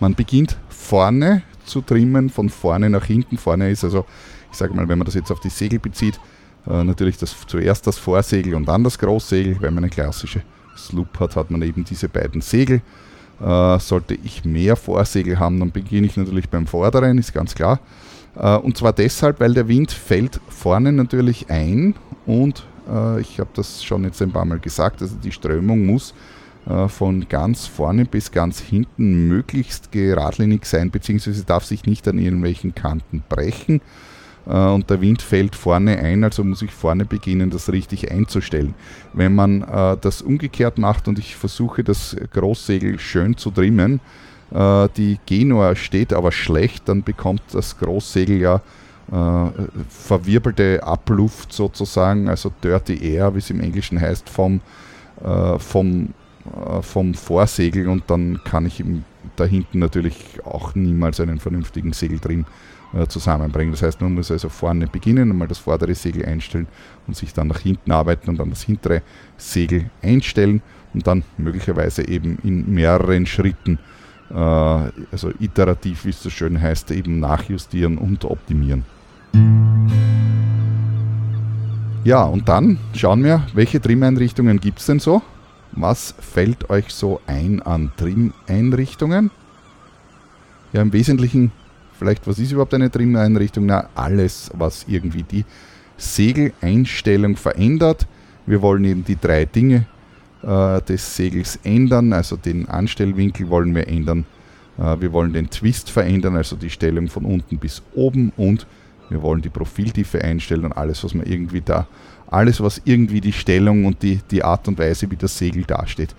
[0.00, 3.36] man beginnt vorne zu trimmen, von vorne nach hinten.
[3.36, 4.06] Vorne ist also
[4.56, 6.18] ich sage mal, wenn man das jetzt auf die Segel bezieht,
[6.66, 9.58] äh, natürlich das, zuerst das Vorsegel und dann das Großsegel.
[9.60, 10.40] Wenn man eine klassische
[10.76, 12.80] Sloop hat, hat man eben diese beiden Segel.
[13.38, 17.80] Äh, sollte ich mehr Vorsegel haben, dann beginne ich natürlich beim Vorderen, ist ganz klar.
[18.34, 22.64] Äh, und zwar deshalb, weil der Wind fällt vorne natürlich ein und
[23.20, 26.14] ich habe das schon jetzt ein paar Mal gesagt, also die Strömung muss
[26.88, 32.74] von ganz vorne bis ganz hinten möglichst geradlinig sein, beziehungsweise darf sich nicht an irgendwelchen
[32.74, 33.80] Kanten brechen.
[34.46, 38.74] Äh, und der Wind fällt vorne ein, also muss ich vorne beginnen, das richtig einzustellen.
[39.12, 44.00] Wenn man äh, das umgekehrt macht und ich versuche, das Großsegel schön zu trimmen,
[44.52, 48.60] äh, die Genua steht aber schlecht, dann bekommt das Großsegel ja
[49.12, 49.50] äh,
[49.88, 54.60] verwirbelte Abluft sozusagen, also Dirty Air, wie es im Englischen heißt, vom,
[55.24, 56.08] äh, vom, äh,
[56.82, 58.82] vom Vorsegel und dann kann ich
[59.36, 62.46] da hinten natürlich auch niemals einen vernünftigen Segeltrim
[62.94, 63.72] äh, zusammenbringen.
[63.72, 66.68] Das heißt, man muss also vorne beginnen, einmal das vordere Segel einstellen
[67.06, 69.02] und sich dann nach hinten arbeiten und dann das hintere
[69.36, 70.62] Segel einstellen
[70.94, 73.78] und dann möglicherweise eben in mehreren Schritten,
[74.30, 78.84] äh, also iterativ, wie es so schön heißt, eben nachjustieren und optimieren.
[82.04, 85.22] Ja, und dann schauen wir, welche Trim-Einrichtungen gibt es denn so?
[85.72, 89.30] Was fällt euch so ein an Trim-Einrichtungen?
[90.72, 91.52] Ja, im Wesentlichen
[91.98, 93.66] Vielleicht, was ist überhaupt eine Trimeinrichtung?
[93.66, 95.44] Na, alles, was irgendwie die
[95.96, 98.06] Segeleinstellung verändert.
[98.44, 99.86] Wir wollen eben die drei Dinge
[100.42, 104.26] äh, des Segels ändern, also den Anstellwinkel wollen wir ändern.
[104.78, 108.66] Äh, wir wollen den Twist verändern, also die Stellung von unten bis oben und
[109.08, 111.86] wir wollen die Profiltiefe einstellen und alles, was man irgendwie da,
[112.28, 116.14] alles, was irgendwie die Stellung und die, die Art und Weise, wie das Segel dasteht,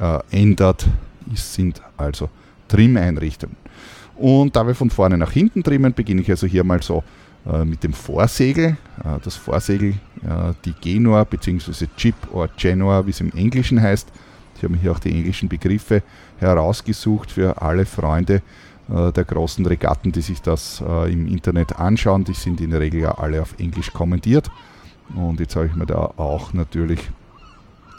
[0.00, 0.86] äh, ändert,
[1.34, 2.28] sind also
[2.68, 3.56] Trim-Einrichtungen.
[4.16, 7.02] Und da wir von vorne nach hinten trimmen, beginne ich also hier mal so
[7.46, 8.76] äh, mit dem Vorsegel.
[9.04, 9.90] Äh, das Vorsegel,
[10.22, 11.86] äh, die Genua bzw.
[11.96, 14.08] Chip oder Genoa, wie es im Englischen heißt.
[14.56, 16.02] Ich habe mir hier auch die englischen Begriffe
[16.38, 18.42] herausgesucht für alle Freunde
[18.88, 22.24] äh, der großen Regatten, die sich das äh, im Internet anschauen.
[22.24, 24.50] Die sind in der Regel ja alle auf Englisch kommentiert.
[25.14, 27.10] Und jetzt habe ich mir da auch natürlich,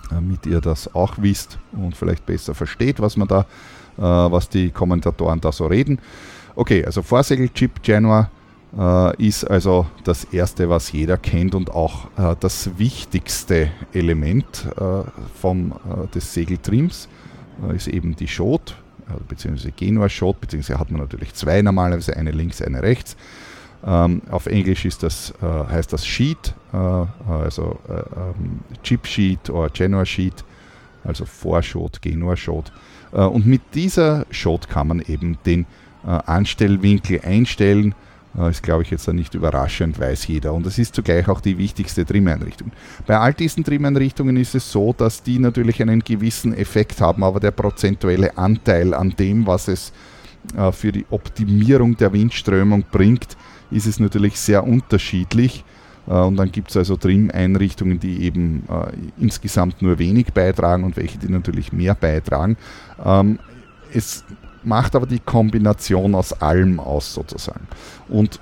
[0.10, 3.46] damit ihr das auch wisst und vielleicht besser versteht, was man da
[3.98, 6.00] äh, was die Kommentatoren da so reden.
[6.56, 8.30] Okay, also Vorsegelchip Januar
[8.78, 14.68] äh, ist also das erste, was jeder kennt und auch äh, das wichtigste Element
[15.39, 15.74] vom,
[16.13, 17.08] des Segeltrims
[17.74, 18.76] ist eben die Schot.
[19.30, 23.15] beziehungsweise Genua-Shot, beziehungsweise hat man natürlich zwei normalerweise, eine links, eine rechts.
[23.88, 29.50] Ähm, auf Englisch ist das, äh, heißt das Sheet, äh, also äh, ähm, Chip Sheet
[29.52, 30.43] oder Genoa Sheet,
[31.04, 32.71] also Vorschot, Genua Shot.
[33.13, 35.67] Äh, und mit dieser Shot kann man eben den
[36.04, 37.93] äh, Anstellwinkel einstellen
[38.36, 40.54] äh, ist, glaube ich, jetzt nicht überraschend, weiß jeder.
[40.54, 42.71] Und das ist zugleich auch die wichtigste Trimeinrichtung.
[43.06, 47.39] Bei all diesen Trimeinrichtungen ist es so, dass die natürlich einen gewissen Effekt haben, aber
[47.39, 49.93] der prozentuelle Anteil an dem, was es
[50.74, 53.36] für die Optimierung der Windströmung bringt,
[53.71, 55.63] ist es natürlich sehr unterschiedlich.
[56.08, 60.97] Äh, und dann gibt es also Trim-Einrichtungen, die eben äh, insgesamt nur wenig beitragen und
[60.97, 62.58] welche, die natürlich mehr beitragen.
[63.04, 63.39] Ähm,
[63.93, 64.23] es
[64.63, 67.67] macht aber die Kombination aus allem aus sozusagen.
[68.10, 68.39] Und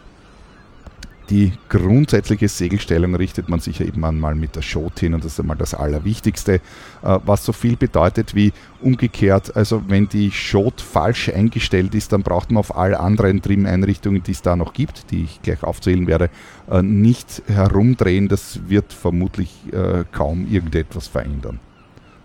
[1.29, 5.33] die grundsätzliche Segelstellung richtet man sich ja eben einmal mit der Shot hin und das
[5.33, 6.59] ist einmal das Allerwichtigste, äh,
[7.01, 12.51] was so viel bedeutet wie umgekehrt, also wenn die Shot falsch eingestellt ist, dann braucht
[12.51, 16.29] man auf all anderen Trim-Einrichtungen, die es da noch gibt, die ich gleich aufzählen werde,
[16.69, 21.59] äh, nicht herumdrehen, das wird vermutlich äh, kaum irgendetwas verändern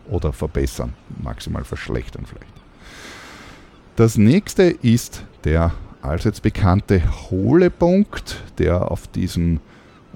[0.08, 2.52] oder verbessern, maximal verschlechtern vielleicht.
[3.96, 9.60] Das nächste ist der allseits bekannte Hohlepunkt, der auf diesem,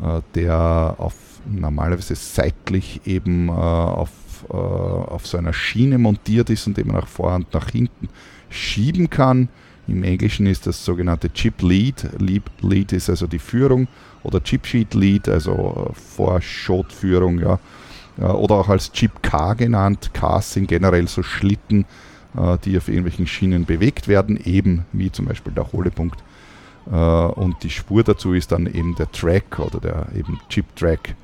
[0.03, 1.15] äh, der auf
[1.51, 4.11] normalerweise seitlich eben äh, auf,
[4.51, 8.09] äh, auf so einer Schiene montiert ist und den man nach vor und nach hinten
[8.49, 9.49] schieben kann.
[9.89, 12.09] Im Englischen ist das sogenannte Chip Lead.
[12.61, 13.89] Lead ist also die Führung
[14.23, 17.59] oder Chip Sheet Lead, also Vorschotführung, ja.
[18.19, 20.11] Oder auch als Chip Car genannt.
[20.13, 21.87] Cars sind generell so Schlitten,
[22.65, 26.23] die auf irgendwelchen Schienen bewegt werden, eben wie zum Beispiel der Hohlepunkt.
[26.91, 31.15] Äh, und die Spur dazu ist dann eben der Track oder der eben Chip Track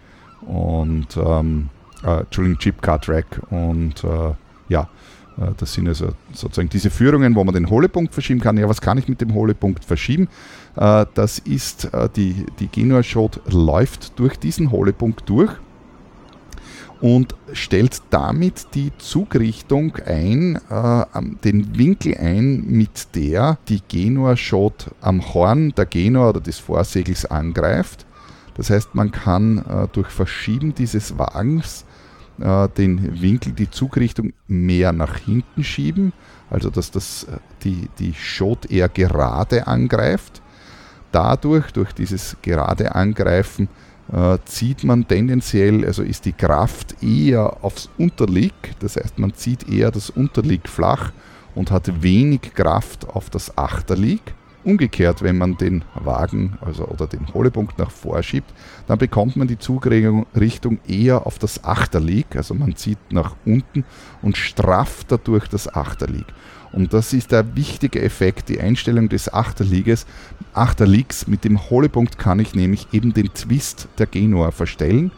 [0.43, 1.71] und ähm,
[2.05, 4.35] äh, Entschuldigung, Chip Car Track und äh,
[4.69, 4.89] ja,
[5.37, 8.57] äh, das sind also sozusagen diese Führungen, wo man den Hohlepunkt verschieben kann.
[8.57, 10.29] Ja, was kann ich mit dem Hohlepunkt verschieben?
[10.77, 15.53] Äh, das ist die, die Genua Shot läuft durch diesen Hohlepunkt durch
[17.01, 21.05] und stellt damit die Zugrichtung ein, äh,
[21.45, 28.05] den Winkel ein, mit der die Genua-Shot am Horn der Genua oder des Vorsegels angreift.
[28.57, 31.85] Das heißt, man kann äh, durch Verschieben dieses Wagens
[32.41, 36.13] äh, den Winkel, die Zugrichtung mehr nach hinten schieben,
[36.51, 40.43] also dass das, äh, die, die Shot eher gerade angreift.
[41.13, 43.69] Dadurch, durch dieses gerade Angreifen,
[44.13, 49.69] äh, zieht man tendenziell, also ist die Kraft eher aufs Unterlieg, das heißt man zieht
[49.69, 51.13] eher das Unterlieg flach
[51.55, 54.21] und hat wenig Kraft auf das Achterlieg.
[54.65, 58.53] Umgekehrt, wenn man den Wagen also, oder den Hohlepunkt nach vorschiebt,
[58.87, 63.85] dann bekommt man die Zugrichtung eher auf das Achterlieg, also man zieht nach unten
[64.21, 66.27] und strafft dadurch das Achterlieg.
[66.73, 70.07] Und das ist der wichtige Effekt, die Einstellung des Achterlieges.
[70.53, 75.11] Achterliegs mit dem Hohlepunkt kann ich nämlich eben den Twist der Genua verstellen.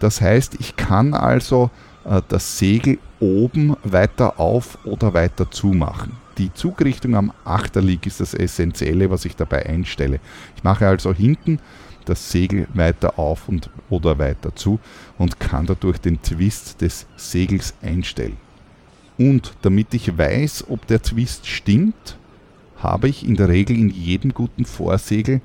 [0.00, 1.70] Das heißt, ich kann also
[2.04, 6.12] äh, das Segel oben weiter auf oder weiter zumachen.
[6.38, 10.18] Die Zugrichtung am Achterlieg ist das Essentielle, was ich dabei einstelle.
[10.56, 11.60] Ich mache also hinten
[12.04, 14.80] das Segel weiter auf und oder weiter zu
[15.18, 18.36] und kann dadurch den Twist des Segels einstellen.
[19.22, 22.18] Und damit ich weiß, ob der Twist stimmt,
[22.78, 25.40] habe ich in der Regel in jedem guten Vorsegel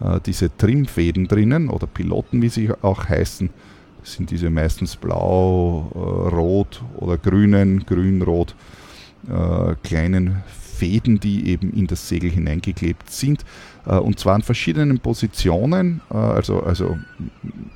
[0.00, 3.50] äh, diese Trimfäden drinnen oder Piloten, wie sie auch heißen.
[4.00, 8.54] Das sind diese meistens blau, äh, rot oder grünen, grün-rot,
[9.28, 13.44] äh, kleinen Fäden, die eben in das Segel hineingeklebt sind.
[13.86, 16.96] Äh, und zwar an verschiedenen Positionen, äh, also, also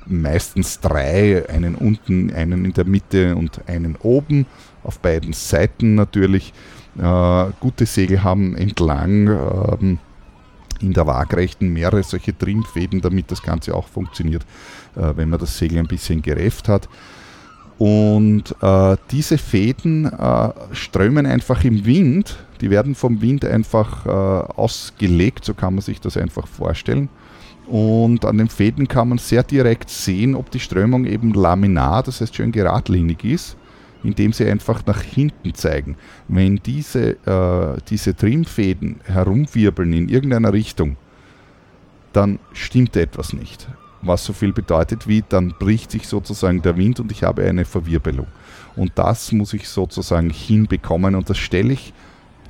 [0.05, 4.45] meistens drei, einen unten, einen in der Mitte und einen oben,
[4.83, 6.53] auf beiden Seiten natürlich.
[6.97, 9.99] Äh, gute Segel haben entlang ähm,
[10.81, 14.43] in der Waagrechten mehrere solche Trimmfäden, damit das Ganze auch funktioniert,
[14.95, 16.89] wenn man das Segel ein bisschen gerefft hat.
[17.81, 24.09] Und äh, diese Fäden äh, strömen einfach im Wind, die werden vom Wind einfach äh,
[24.09, 27.09] ausgelegt, so kann man sich das einfach vorstellen.
[27.65, 32.21] Und an den Fäden kann man sehr direkt sehen, ob die Strömung eben laminar, das
[32.21, 33.57] heißt schön geradlinig ist,
[34.03, 35.95] indem sie einfach nach hinten zeigen.
[36.27, 40.97] Wenn diese, äh, diese Trimmfäden herumwirbeln in irgendeiner Richtung,
[42.13, 43.67] dann stimmt etwas nicht
[44.01, 47.65] was so viel bedeutet wie, dann bricht sich sozusagen der Wind und ich habe eine
[47.65, 48.27] Verwirbelung.
[48.75, 51.93] Und das muss ich sozusagen hinbekommen und das stelle ich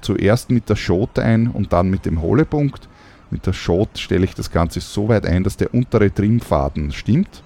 [0.01, 2.87] zuerst mit der Schot ein und dann mit dem Hohlepunkt.
[3.29, 7.43] Mit der Schot stelle ich das Ganze so weit ein, dass der untere Trimmfaden stimmt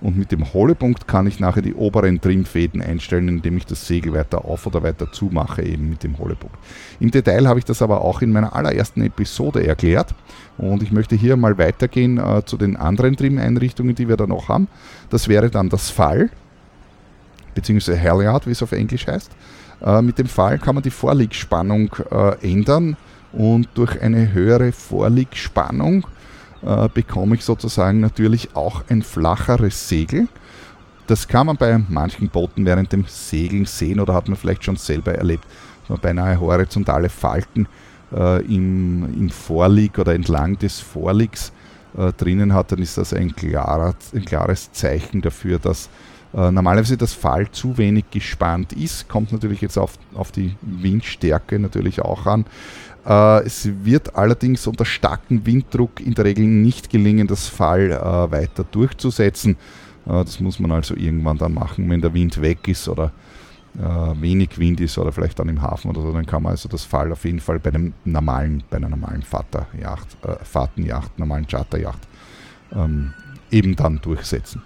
[0.00, 4.12] Und mit dem Holepunkt kann ich nachher die oberen Trimfäden einstellen, indem ich das Segel
[4.12, 6.56] weiter auf oder weiter zumache, eben mit dem Holepunkt.
[7.00, 10.14] Im Detail habe ich das aber auch in meiner allerersten Episode erklärt.
[10.58, 14.48] Und ich möchte hier mal weitergehen äh, zu den anderen Trim-Einrichtungen, die wir da noch
[14.48, 14.68] haben.
[15.08, 16.30] Das wäre dann das Fall,
[17.54, 19.30] beziehungsweise Halyard, wie es auf Englisch heißt.
[19.82, 22.96] Äh, mit dem Fall kann man die Vorliegspannung äh, ändern
[23.32, 26.06] und durch eine höhere Vorliegspannung
[26.66, 30.28] äh, bekomme ich sozusagen natürlich auch ein flacheres Segel.
[31.06, 34.76] Das kann man bei manchen Booten während dem Segeln sehen oder hat man vielleicht schon
[34.76, 35.44] selber erlebt,
[35.82, 37.68] dass man beinahe horizontale Falten
[38.12, 41.52] äh, im, im Vorlieg oder entlang des Vorliegs
[41.96, 45.88] äh, drinnen hat, dann ist das ein, klarer, ein klares Zeichen dafür, dass
[46.34, 49.08] äh, normalerweise das Fall zu wenig gespannt ist.
[49.08, 52.44] Kommt natürlich jetzt auf, auf die Windstärke natürlich auch an.
[53.06, 58.30] Äh, es wird allerdings unter starkem Winddruck in der Regel nicht gelingen, das Fall äh,
[58.32, 59.56] weiter durchzusetzen.
[60.06, 63.12] Äh, das muss man also irgendwann dann machen, wenn der Wind weg ist oder
[63.78, 66.82] wenig Wind ist oder vielleicht dann im Hafen oder so, dann kann man also das
[66.82, 72.08] Fall auf jeden Fall bei einem normalen, bei einer normalen Vaterjacht, äh, Fahrtenjacht, normalen Charterjacht
[72.72, 73.12] ähm,
[73.50, 74.62] eben dann durchsetzen.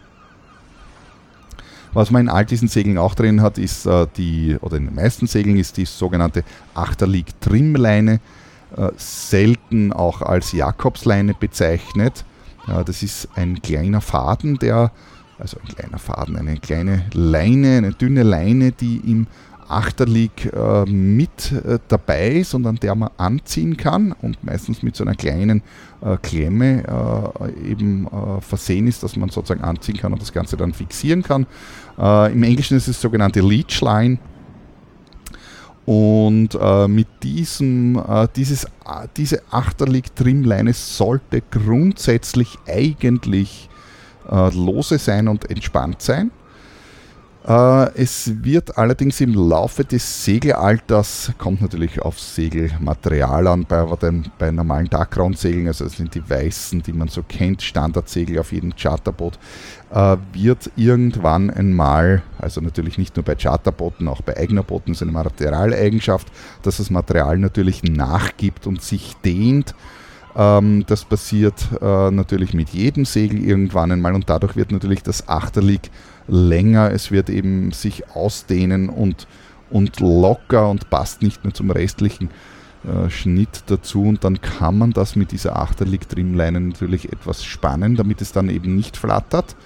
[1.92, 4.94] Was man in all diesen Segeln auch drin hat, ist äh, die, oder in den
[4.94, 8.20] meisten Segeln ist die sogenannte Achterlieg-Trimmleine,
[8.76, 12.24] äh, selten auch als Jakobsleine bezeichnet.
[12.68, 14.92] Äh, das ist ein kleiner Faden, der
[15.40, 19.26] also ein kleiner Faden, eine kleine Leine, eine dünne Leine, die im
[19.70, 24.96] Achterlieg äh, mit äh, dabei ist und an der man anziehen kann und meistens mit
[24.96, 25.62] so einer kleinen
[26.02, 30.56] äh, Klemme äh, eben äh, versehen ist, dass man sozusagen anziehen kann und das Ganze
[30.56, 31.46] dann fixieren kann.
[31.98, 34.18] Äh, Im Englischen ist es sogenannte Leech Line.
[35.86, 36.56] Und
[36.88, 38.00] mit diesem,
[38.36, 38.64] dieses,
[39.16, 43.70] diese Achterlieg-Trimleine sollte grundsätzlich eigentlich
[44.30, 46.30] äh, lose sein und entspannt sein.
[47.46, 54.30] Äh, es wird allerdings im Laufe des Segelalters, kommt natürlich auf Segelmaterial an, bei, den,
[54.38, 58.76] bei normalen Darkground-Segeln, also das sind die weißen, die man so kennt, Standardsegel auf jedem
[58.76, 59.38] Charterboot,
[59.90, 65.02] äh, wird irgendwann einmal, also natürlich nicht nur bei Charterbooten, auch bei eigener Booten, ist
[65.02, 66.28] eine Materialeigenschaft,
[66.62, 69.74] dass das Material natürlich nachgibt und sich dehnt.
[70.36, 75.26] Ähm, das passiert äh, natürlich mit jedem Segel irgendwann einmal und dadurch wird natürlich das
[75.28, 75.90] Achterlieg
[76.28, 79.26] länger, es wird eben sich ausdehnen und,
[79.70, 82.30] und locker und passt nicht mehr zum restlichen
[82.84, 88.20] äh, Schnitt dazu und dann kann man das mit dieser Achterlieg-Trimleine natürlich etwas spannen, damit
[88.22, 89.56] es dann eben nicht flattert.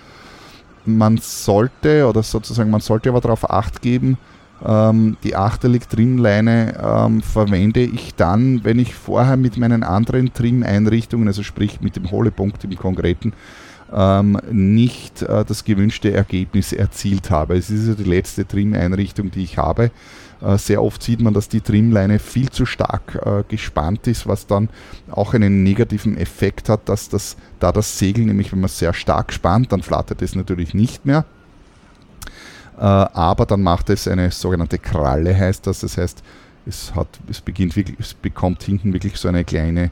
[0.84, 4.18] Man sollte oder sozusagen man sollte aber darauf acht geben,
[4.64, 11.42] ähm, die Achterlieg-Trimleine ähm, verwende ich dann, wenn ich vorher mit meinen anderen Trim-Einrichtungen, also
[11.42, 13.32] sprich mit dem Holepunkt im Konkreten,
[13.92, 17.56] ähm, nicht äh, das gewünschte Ergebnis erzielt habe.
[17.56, 19.90] Es ist ja die letzte Trim-Einrichtung, die ich habe.
[20.40, 24.46] Äh, sehr oft sieht man, dass die Trimleine viel zu stark äh, gespannt ist, was
[24.46, 24.68] dann
[25.10, 29.32] auch einen negativen Effekt hat, dass das, da das Segel, nämlich wenn man sehr stark
[29.32, 31.24] spannt, dann flattert es natürlich nicht mehr.
[32.76, 35.80] Äh, aber dann macht es eine sogenannte Kralle, heißt das.
[35.80, 36.22] Das heißt,
[36.66, 39.90] es, hat, es, beginnt wirklich, es bekommt hinten wirklich so eine kleine,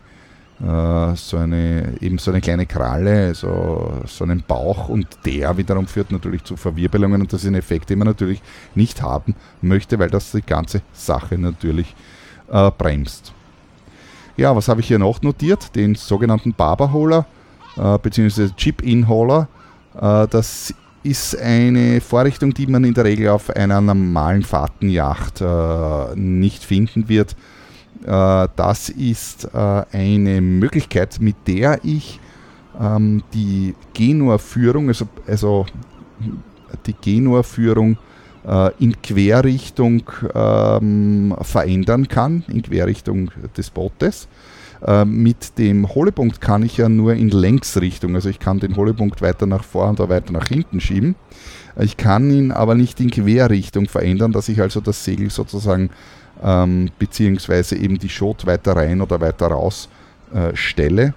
[0.63, 5.87] äh, so eine, eben so eine kleine Kralle, so, so einen Bauch und der wiederum
[5.87, 8.41] führt natürlich zu Verwirbelungen und das ist ein Effekt, den man natürlich
[8.75, 11.95] nicht haben möchte, weil das die ganze Sache natürlich
[12.51, 13.33] äh, bremst.
[14.37, 15.75] Ja, was habe ich hier noch notiert?
[15.75, 17.27] Den sogenannten Barberholer
[17.77, 18.51] äh, bzw.
[18.57, 19.49] Chip-In-Holer.
[20.01, 20.73] Äh, das
[21.03, 27.09] ist eine Vorrichtung, die man in der Regel auf einer normalen Fahrtenjacht äh, nicht finden
[27.09, 27.35] wird.
[28.05, 32.21] Äh, das ist äh, eine Möglichkeit, mit der ich
[32.81, 35.67] ähm, die Genua-Führung, also, also
[36.87, 37.97] die Genua-Führung
[38.47, 40.03] äh, in Querrichtung
[40.35, 44.29] ähm, verändern kann, in Querrichtung des Bootes.
[45.07, 49.47] Mit dem Holepunkt kann ich ja nur in Längsrichtung, also ich kann den Holepunkt weiter
[49.47, 51.15] nach vorn oder weiter nach hinten schieben.
[51.79, 55.91] Ich kann ihn aber nicht in Querrichtung verändern, dass ich also das Segel sozusagen
[56.43, 59.89] ähm, beziehungsweise eben die Schot weiter rein oder weiter raus
[60.35, 61.15] äh, stelle.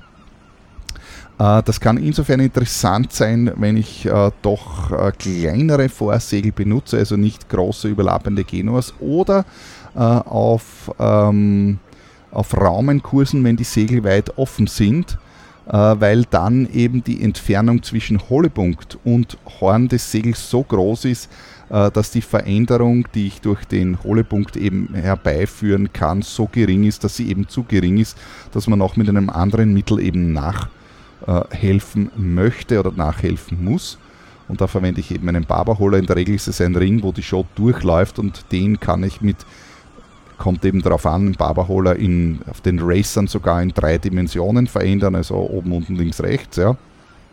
[1.40, 7.18] Äh, das kann insofern interessant sein, wenn ich äh, doch äh, kleinere Vorsegel benutze, also
[7.18, 9.46] nicht große überlappende Genuas oder
[9.96, 11.80] äh, auf ähm,
[12.32, 15.18] auf Raumenkursen, wenn die Segel weit offen sind,
[15.68, 21.30] weil dann eben die Entfernung zwischen Holepunkt und Horn des Segels so groß ist,
[21.70, 27.16] dass die Veränderung, die ich durch den Holepunkt eben herbeiführen kann, so gering ist, dass
[27.16, 28.18] sie eben zu gering ist,
[28.52, 33.98] dass man auch mit einem anderen Mittel eben nachhelfen möchte oder nachhelfen muss.
[34.48, 35.98] und da verwende ich eben einen Barberholer.
[35.98, 39.22] In der Regel ist es ein Ring, wo die Shot durchläuft und den kann ich
[39.22, 39.38] mit,
[40.38, 45.36] kommt eben darauf an, Barberholer in, auf den Racern sogar in drei Dimensionen verändern, also
[45.36, 46.58] oben, unten, links, rechts.
[46.58, 46.78] Ja.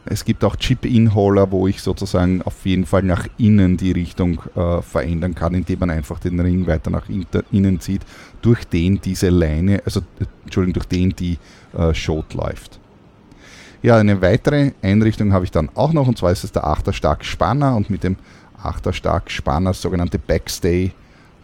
[0.05, 4.82] Es gibt auch Chip-In-Holer, wo ich sozusagen auf jeden Fall nach innen die Richtung äh,
[4.82, 7.05] verändern kann, indem man einfach den Ring weiter nach
[7.53, 8.03] innen zieht,
[8.40, 10.00] durch den diese Leine, also
[10.44, 11.38] Entschuldigung, durch den die
[11.76, 12.80] äh, Shot läuft.
[13.82, 17.76] Ja, eine weitere Einrichtung habe ich dann auch noch, und zwar ist es der Achterstark-Spanner
[17.76, 18.16] und mit dem
[18.61, 20.90] Achterstark-Spanner, sogenannte Backstay, äh,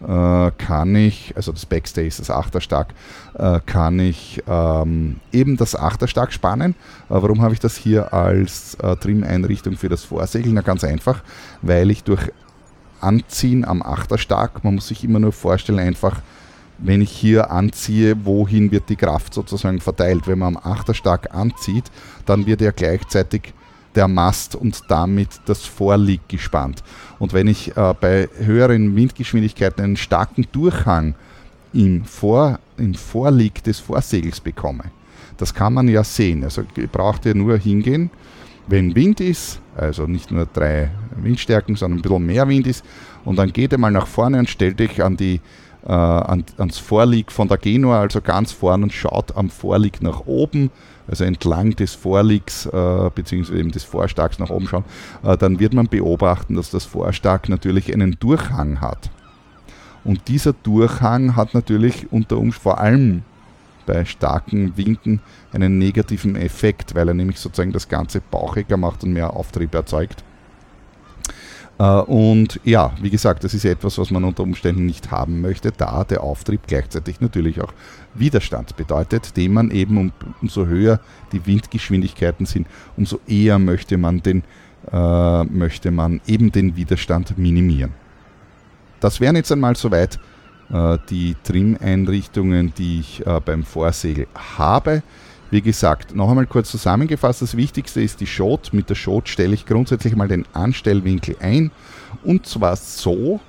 [0.01, 2.93] kann ich, also das Backstay ist das Achterstark,
[3.37, 6.71] äh, kann ich ähm, eben das Achterstark spannen.
[6.71, 6.75] Äh,
[7.09, 10.53] warum habe ich das hier als äh, Trim-Einrichtung für das Vorsegel?
[10.53, 11.21] Na ganz einfach,
[11.61, 12.31] weil ich durch
[13.01, 16.21] Anziehen am Achterstark, man muss sich immer nur vorstellen, einfach
[16.81, 20.27] wenn ich hier anziehe, wohin wird die Kraft sozusagen verteilt.
[20.27, 21.85] Wenn man am Achterstark anzieht,
[22.25, 23.53] dann wird ja gleichzeitig
[23.99, 26.83] der Mast und damit das Vorlieg gespannt.
[27.19, 31.15] Und wenn ich äh, bei höheren Windgeschwindigkeiten einen starken Durchhang
[31.73, 34.85] im, Vor, im Vorlieg des Vorsegels bekomme,
[35.35, 36.45] das kann man ja sehen.
[36.45, 38.09] Also braucht ihr nur hingehen,
[38.67, 42.85] wenn Wind ist, also nicht nur drei Windstärken, sondern ein bisschen mehr Wind ist,
[43.25, 45.41] und dann geht ihr mal nach vorne und stellt euch an die
[45.85, 50.25] äh, an, ans Vorlieg von der Genua, also ganz vorne und schaut am Vorlieg nach
[50.25, 50.71] oben,
[51.09, 53.59] also entlang des Vorliegs äh, bzw.
[53.59, 54.85] eben des Vorstarks nach oben schauen,
[55.23, 59.09] äh, dann wird man beobachten, dass das Vorstark natürlich einen Durchhang hat.
[60.03, 63.23] Und dieser Durchhang hat natürlich unter Umständen vor allem
[63.85, 69.13] bei starken Winden einen negativen Effekt, weil er nämlich sozusagen das Ganze bauchiger macht und
[69.13, 70.23] mehr Auftrieb erzeugt.
[71.79, 75.71] Äh, und ja, wie gesagt, das ist etwas, was man unter Umständen nicht haben möchte,
[75.71, 77.73] da der Auftrieb gleichzeitig natürlich auch
[78.13, 80.11] Widerstand bedeutet, den man eben um,
[80.41, 80.99] umso höher
[81.31, 82.67] die Windgeschwindigkeiten sind,
[82.97, 84.43] umso eher möchte man, den,
[84.91, 87.93] äh, möchte man eben den Widerstand minimieren.
[88.99, 90.19] Das wären jetzt einmal soweit
[90.71, 94.27] äh, die Trim-Einrichtungen, die ich äh, beim Vorsegel
[94.57, 95.01] habe.
[95.51, 98.71] Wie gesagt, noch einmal kurz zusammengefasst, das Wichtigste ist die Schot.
[98.71, 101.71] Mit der Schot stelle ich grundsätzlich mal den Anstellwinkel ein
[102.23, 103.39] und zwar so,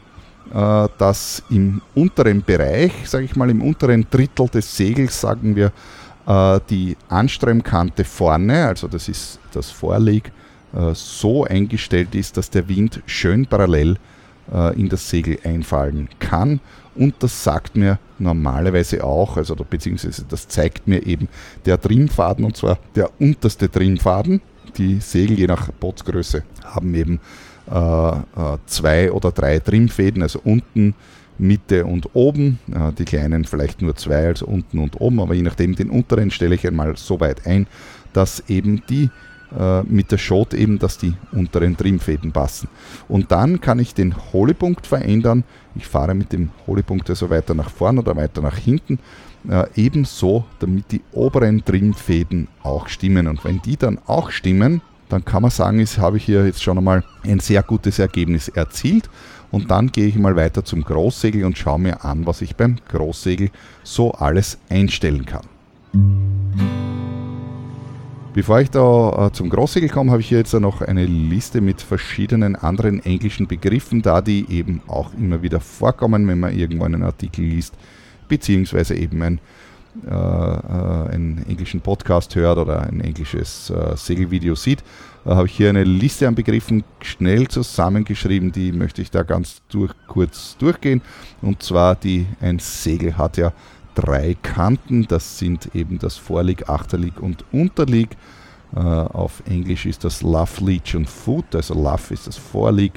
[0.52, 5.72] äh, dass im unteren Bereich, sage ich mal im unteren Drittel des Segels, sagen wir,
[6.26, 10.32] äh, die Anströmkante vorne, also das ist das Vorleg,
[10.72, 13.96] äh, so eingestellt ist, dass der Wind schön parallel
[14.74, 16.58] in das Segel einfallen kann
[17.00, 21.28] und das sagt mir normalerweise auch, also beziehungsweise das zeigt mir eben
[21.64, 24.42] der Trimmfaden und zwar der unterste Trimmfaden.
[24.76, 27.18] Die Segel je nach Bootsgröße haben eben
[27.70, 28.18] äh, äh,
[28.66, 30.94] zwei oder drei Trimmfäden, also unten,
[31.38, 32.58] Mitte und oben.
[32.70, 36.30] Äh, die kleinen vielleicht nur zwei, also unten und oben, aber je nachdem den unteren
[36.30, 37.66] stelle ich einmal so weit ein,
[38.12, 39.08] dass eben die
[39.58, 42.68] äh, mit der Schot eben, dass die unteren Trimmfäden passen.
[43.08, 45.44] Und dann kann ich den Holepunkt verändern.
[45.74, 48.98] Ich fahre mit dem Holepunkt also weiter nach vorn oder weiter nach hinten.
[49.48, 53.26] Äh, ebenso, damit die oberen Trimmfäden auch stimmen.
[53.26, 56.78] Und wenn die dann auch stimmen, dann kann man sagen, ich habe hier jetzt schon
[56.78, 59.10] einmal ein sehr gutes Ergebnis erzielt.
[59.50, 62.76] Und dann gehe ich mal weiter zum Großsegel und schaue mir an, was ich beim
[62.88, 63.50] Großsegel
[63.82, 65.46] so alles einstellen kann.
[68.40, 71.82] Bevor ich da äh, zum Großsegel komme, habe ich hier jetzt noch eine Liste mit
[71.82, 77.02] verschiedenen anderen englischen Begriffen, da die eben auch immer wieder vorkommen, wenn man irgendwo einen
[77.02, 77.74] Artikel liest,
[78.28, 79.40] beziehungsweise eben ein,
[80.06, 84.82] äh, äh, einen englischen Podcast hört oder ein englisches äh, Segelvideo sieht.
[85.26, 89.60] Da habe ich hier eine Liste an Begriffen schnell zusammengeschrieben, die möchte ich da ganz
[89.68, 91.02] durch, kurz durchgehen.
[91.42, 93.52] Und zwar die, ein Segel hat ja
[94.00, 95.06] drei Kanten.
[95.06, 98.16] Das sind eben das Vorlig, Achterlig und Unterlig.
[98.74, 101.54] Äh, auf Englisch ist das Love, Leech und Foot.
[101.54, 102.92] Also Love ist das Vorlig,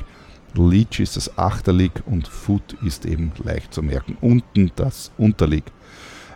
[0.54, 4.18] Leech ist das Achterlig und Foot ist eben leicht zu merken.
[4.22, 5.64] Unten das Unterlig.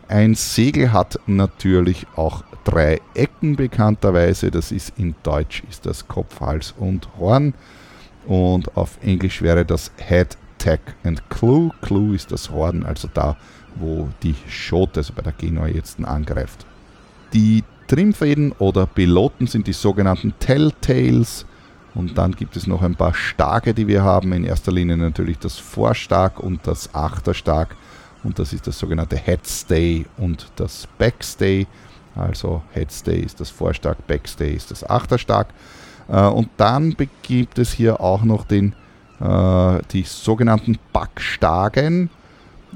[0.09, 4.51] Ein Segel hat natürlich auch drei Ecken bekannterweise.
[4.51, 7.53] Das ist in Deutsch ist das Kopf, Hals und Horn.
[8.26, 11.72] Und auf Englisch wäre das Head, Tack and Clue.
[11.82, 13.38] Clue ist das Horn, also da,
[13.80, 16.65] wo die Schote, also bei der Genua jetzt angreift.
[17.34, 21.45] Die Trimmfäden oder Piloten sind die sogenannten Telltales.
[21.95, 24.34] Und dann gibt es noch ein paar Starke, die wir haben.
[24.34, 27.75] In erster Linie natürlich das Vorstark und das Achterstark.
[28.23, 31.65] Und das ist das sogenannte Headstay und das Backstay.
[32.15, 35.47] Also Headstay ist das Vorstark, Backstay ist das Achterstark.
[36.09, 38.73] Äh, und dann gibt es hier auch noch den,
[39.19, 42.09] äh, die sogenannten Backstagen.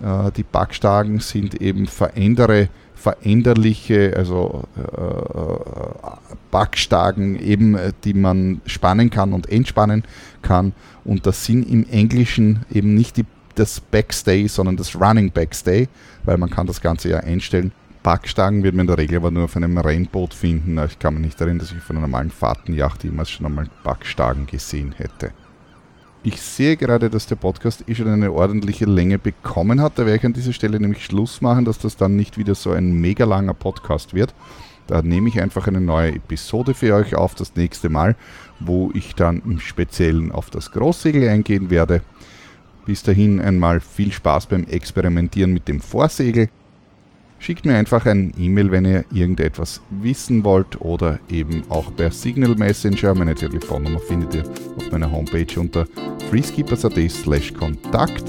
[0.03, 2.69] Äh, die Backstagen sind eben verändere
[3.01, 10.03] veränderliche, also äh, Backstagen eben, die man spannen kann und entspannen
[10.41, 10.73] kann.
[11.03, 13.25] Und das sind im Englischen eben nicht die,
[13.55, 15.87] das Backstay, sondern das Running Backstay,
[16.23, 17.71] weil man kann das Ganze ja einstellen.
[18.03, 20.79] Backstagen wird man in der Regel aber nur auf einem Rennboot finden.
[20.85, 24.47] Ich kann mich nicht erinnern, dass ich von einer normalen Fahrtenjacht jemals schon einmal Backstagen
[24.47, 25.31] gesehen hätte.
[26.23, 29.97] Ich sehe gerade, dass der Podcast eh schon eine ordentliche Länge bekommen hat.
[29.97, 32.71] Da werde ich an dieser Stelle nämlich Schluss machen, dass das dann nicht wieder so
[32.71, 34.35] ein mega langer Podcast wird.
[34.85, 38.15] Da nehme ich einfach eine neue Episode für euch auf, das nächste Mal,
[38.59, 42.01] wo ich dann im Speziellen auf das Großsegel eingehen werde.
[42.85, 46.49] Bis dahin einmal viel Spaß beim Experimentieren mit dem Vorsegel.
[47.41, 52.53] Schickt mir einfach ein E-Mail, wenn ihr irgendetwas wissen wollt oder eben auch per Signal
[52.53, 53.15] Messenger.
[53.15, 54.43] Meine Telefonnummer findet ihr
[54.77, 55.87] auf meiner Homepage unter
[56.29, 58.23] freeskippers.at slash Kontakt.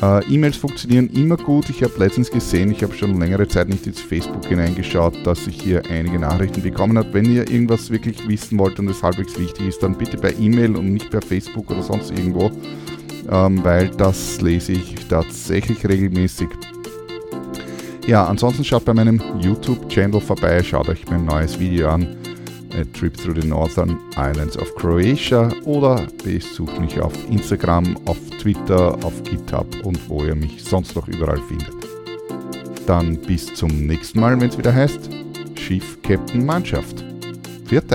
[0.00, 1.68] Äh, E-Mails funktionieren immer gut.
[1.70, 5.60] Ich habe letztens gesehen, ich habe schon längere Zeit nicht ins Facebook hineingeschaut, dass ich
[5.60, 7.12] hier einige Nachrichten bekommen habe.
[7.12, 10.76] Wenn ihr irgendwas wirklich wissen wollt und es halbwegs wichtig ist, dann bitte per E-Mail
[10.76, 12.52] und nicht per Facebook oder sonst irgendwo,
[13.28, 16.48] ähm, weil das lese ich tatsächlich regelmäßig.
[18.06, 22.16] Ja, ansonsten schaut bei meinem YouTube-Channel vorbei, schaut euch mein neues Video an,
[22.78, 28.98] A Trip Through the Northern Islands of Croatia oder besucht mich auf Instagram, auf Twitter,
[29.02, 31.72] auf GitHub und wo ihr mich sonst noch überall findet.
[32.86, 35.08] Dann bis zum nächsten Mal, wenn es wieder heißt
[35.58, 37.02] Schiff Captain Mannschaft.
[37.64, 37.90] Viert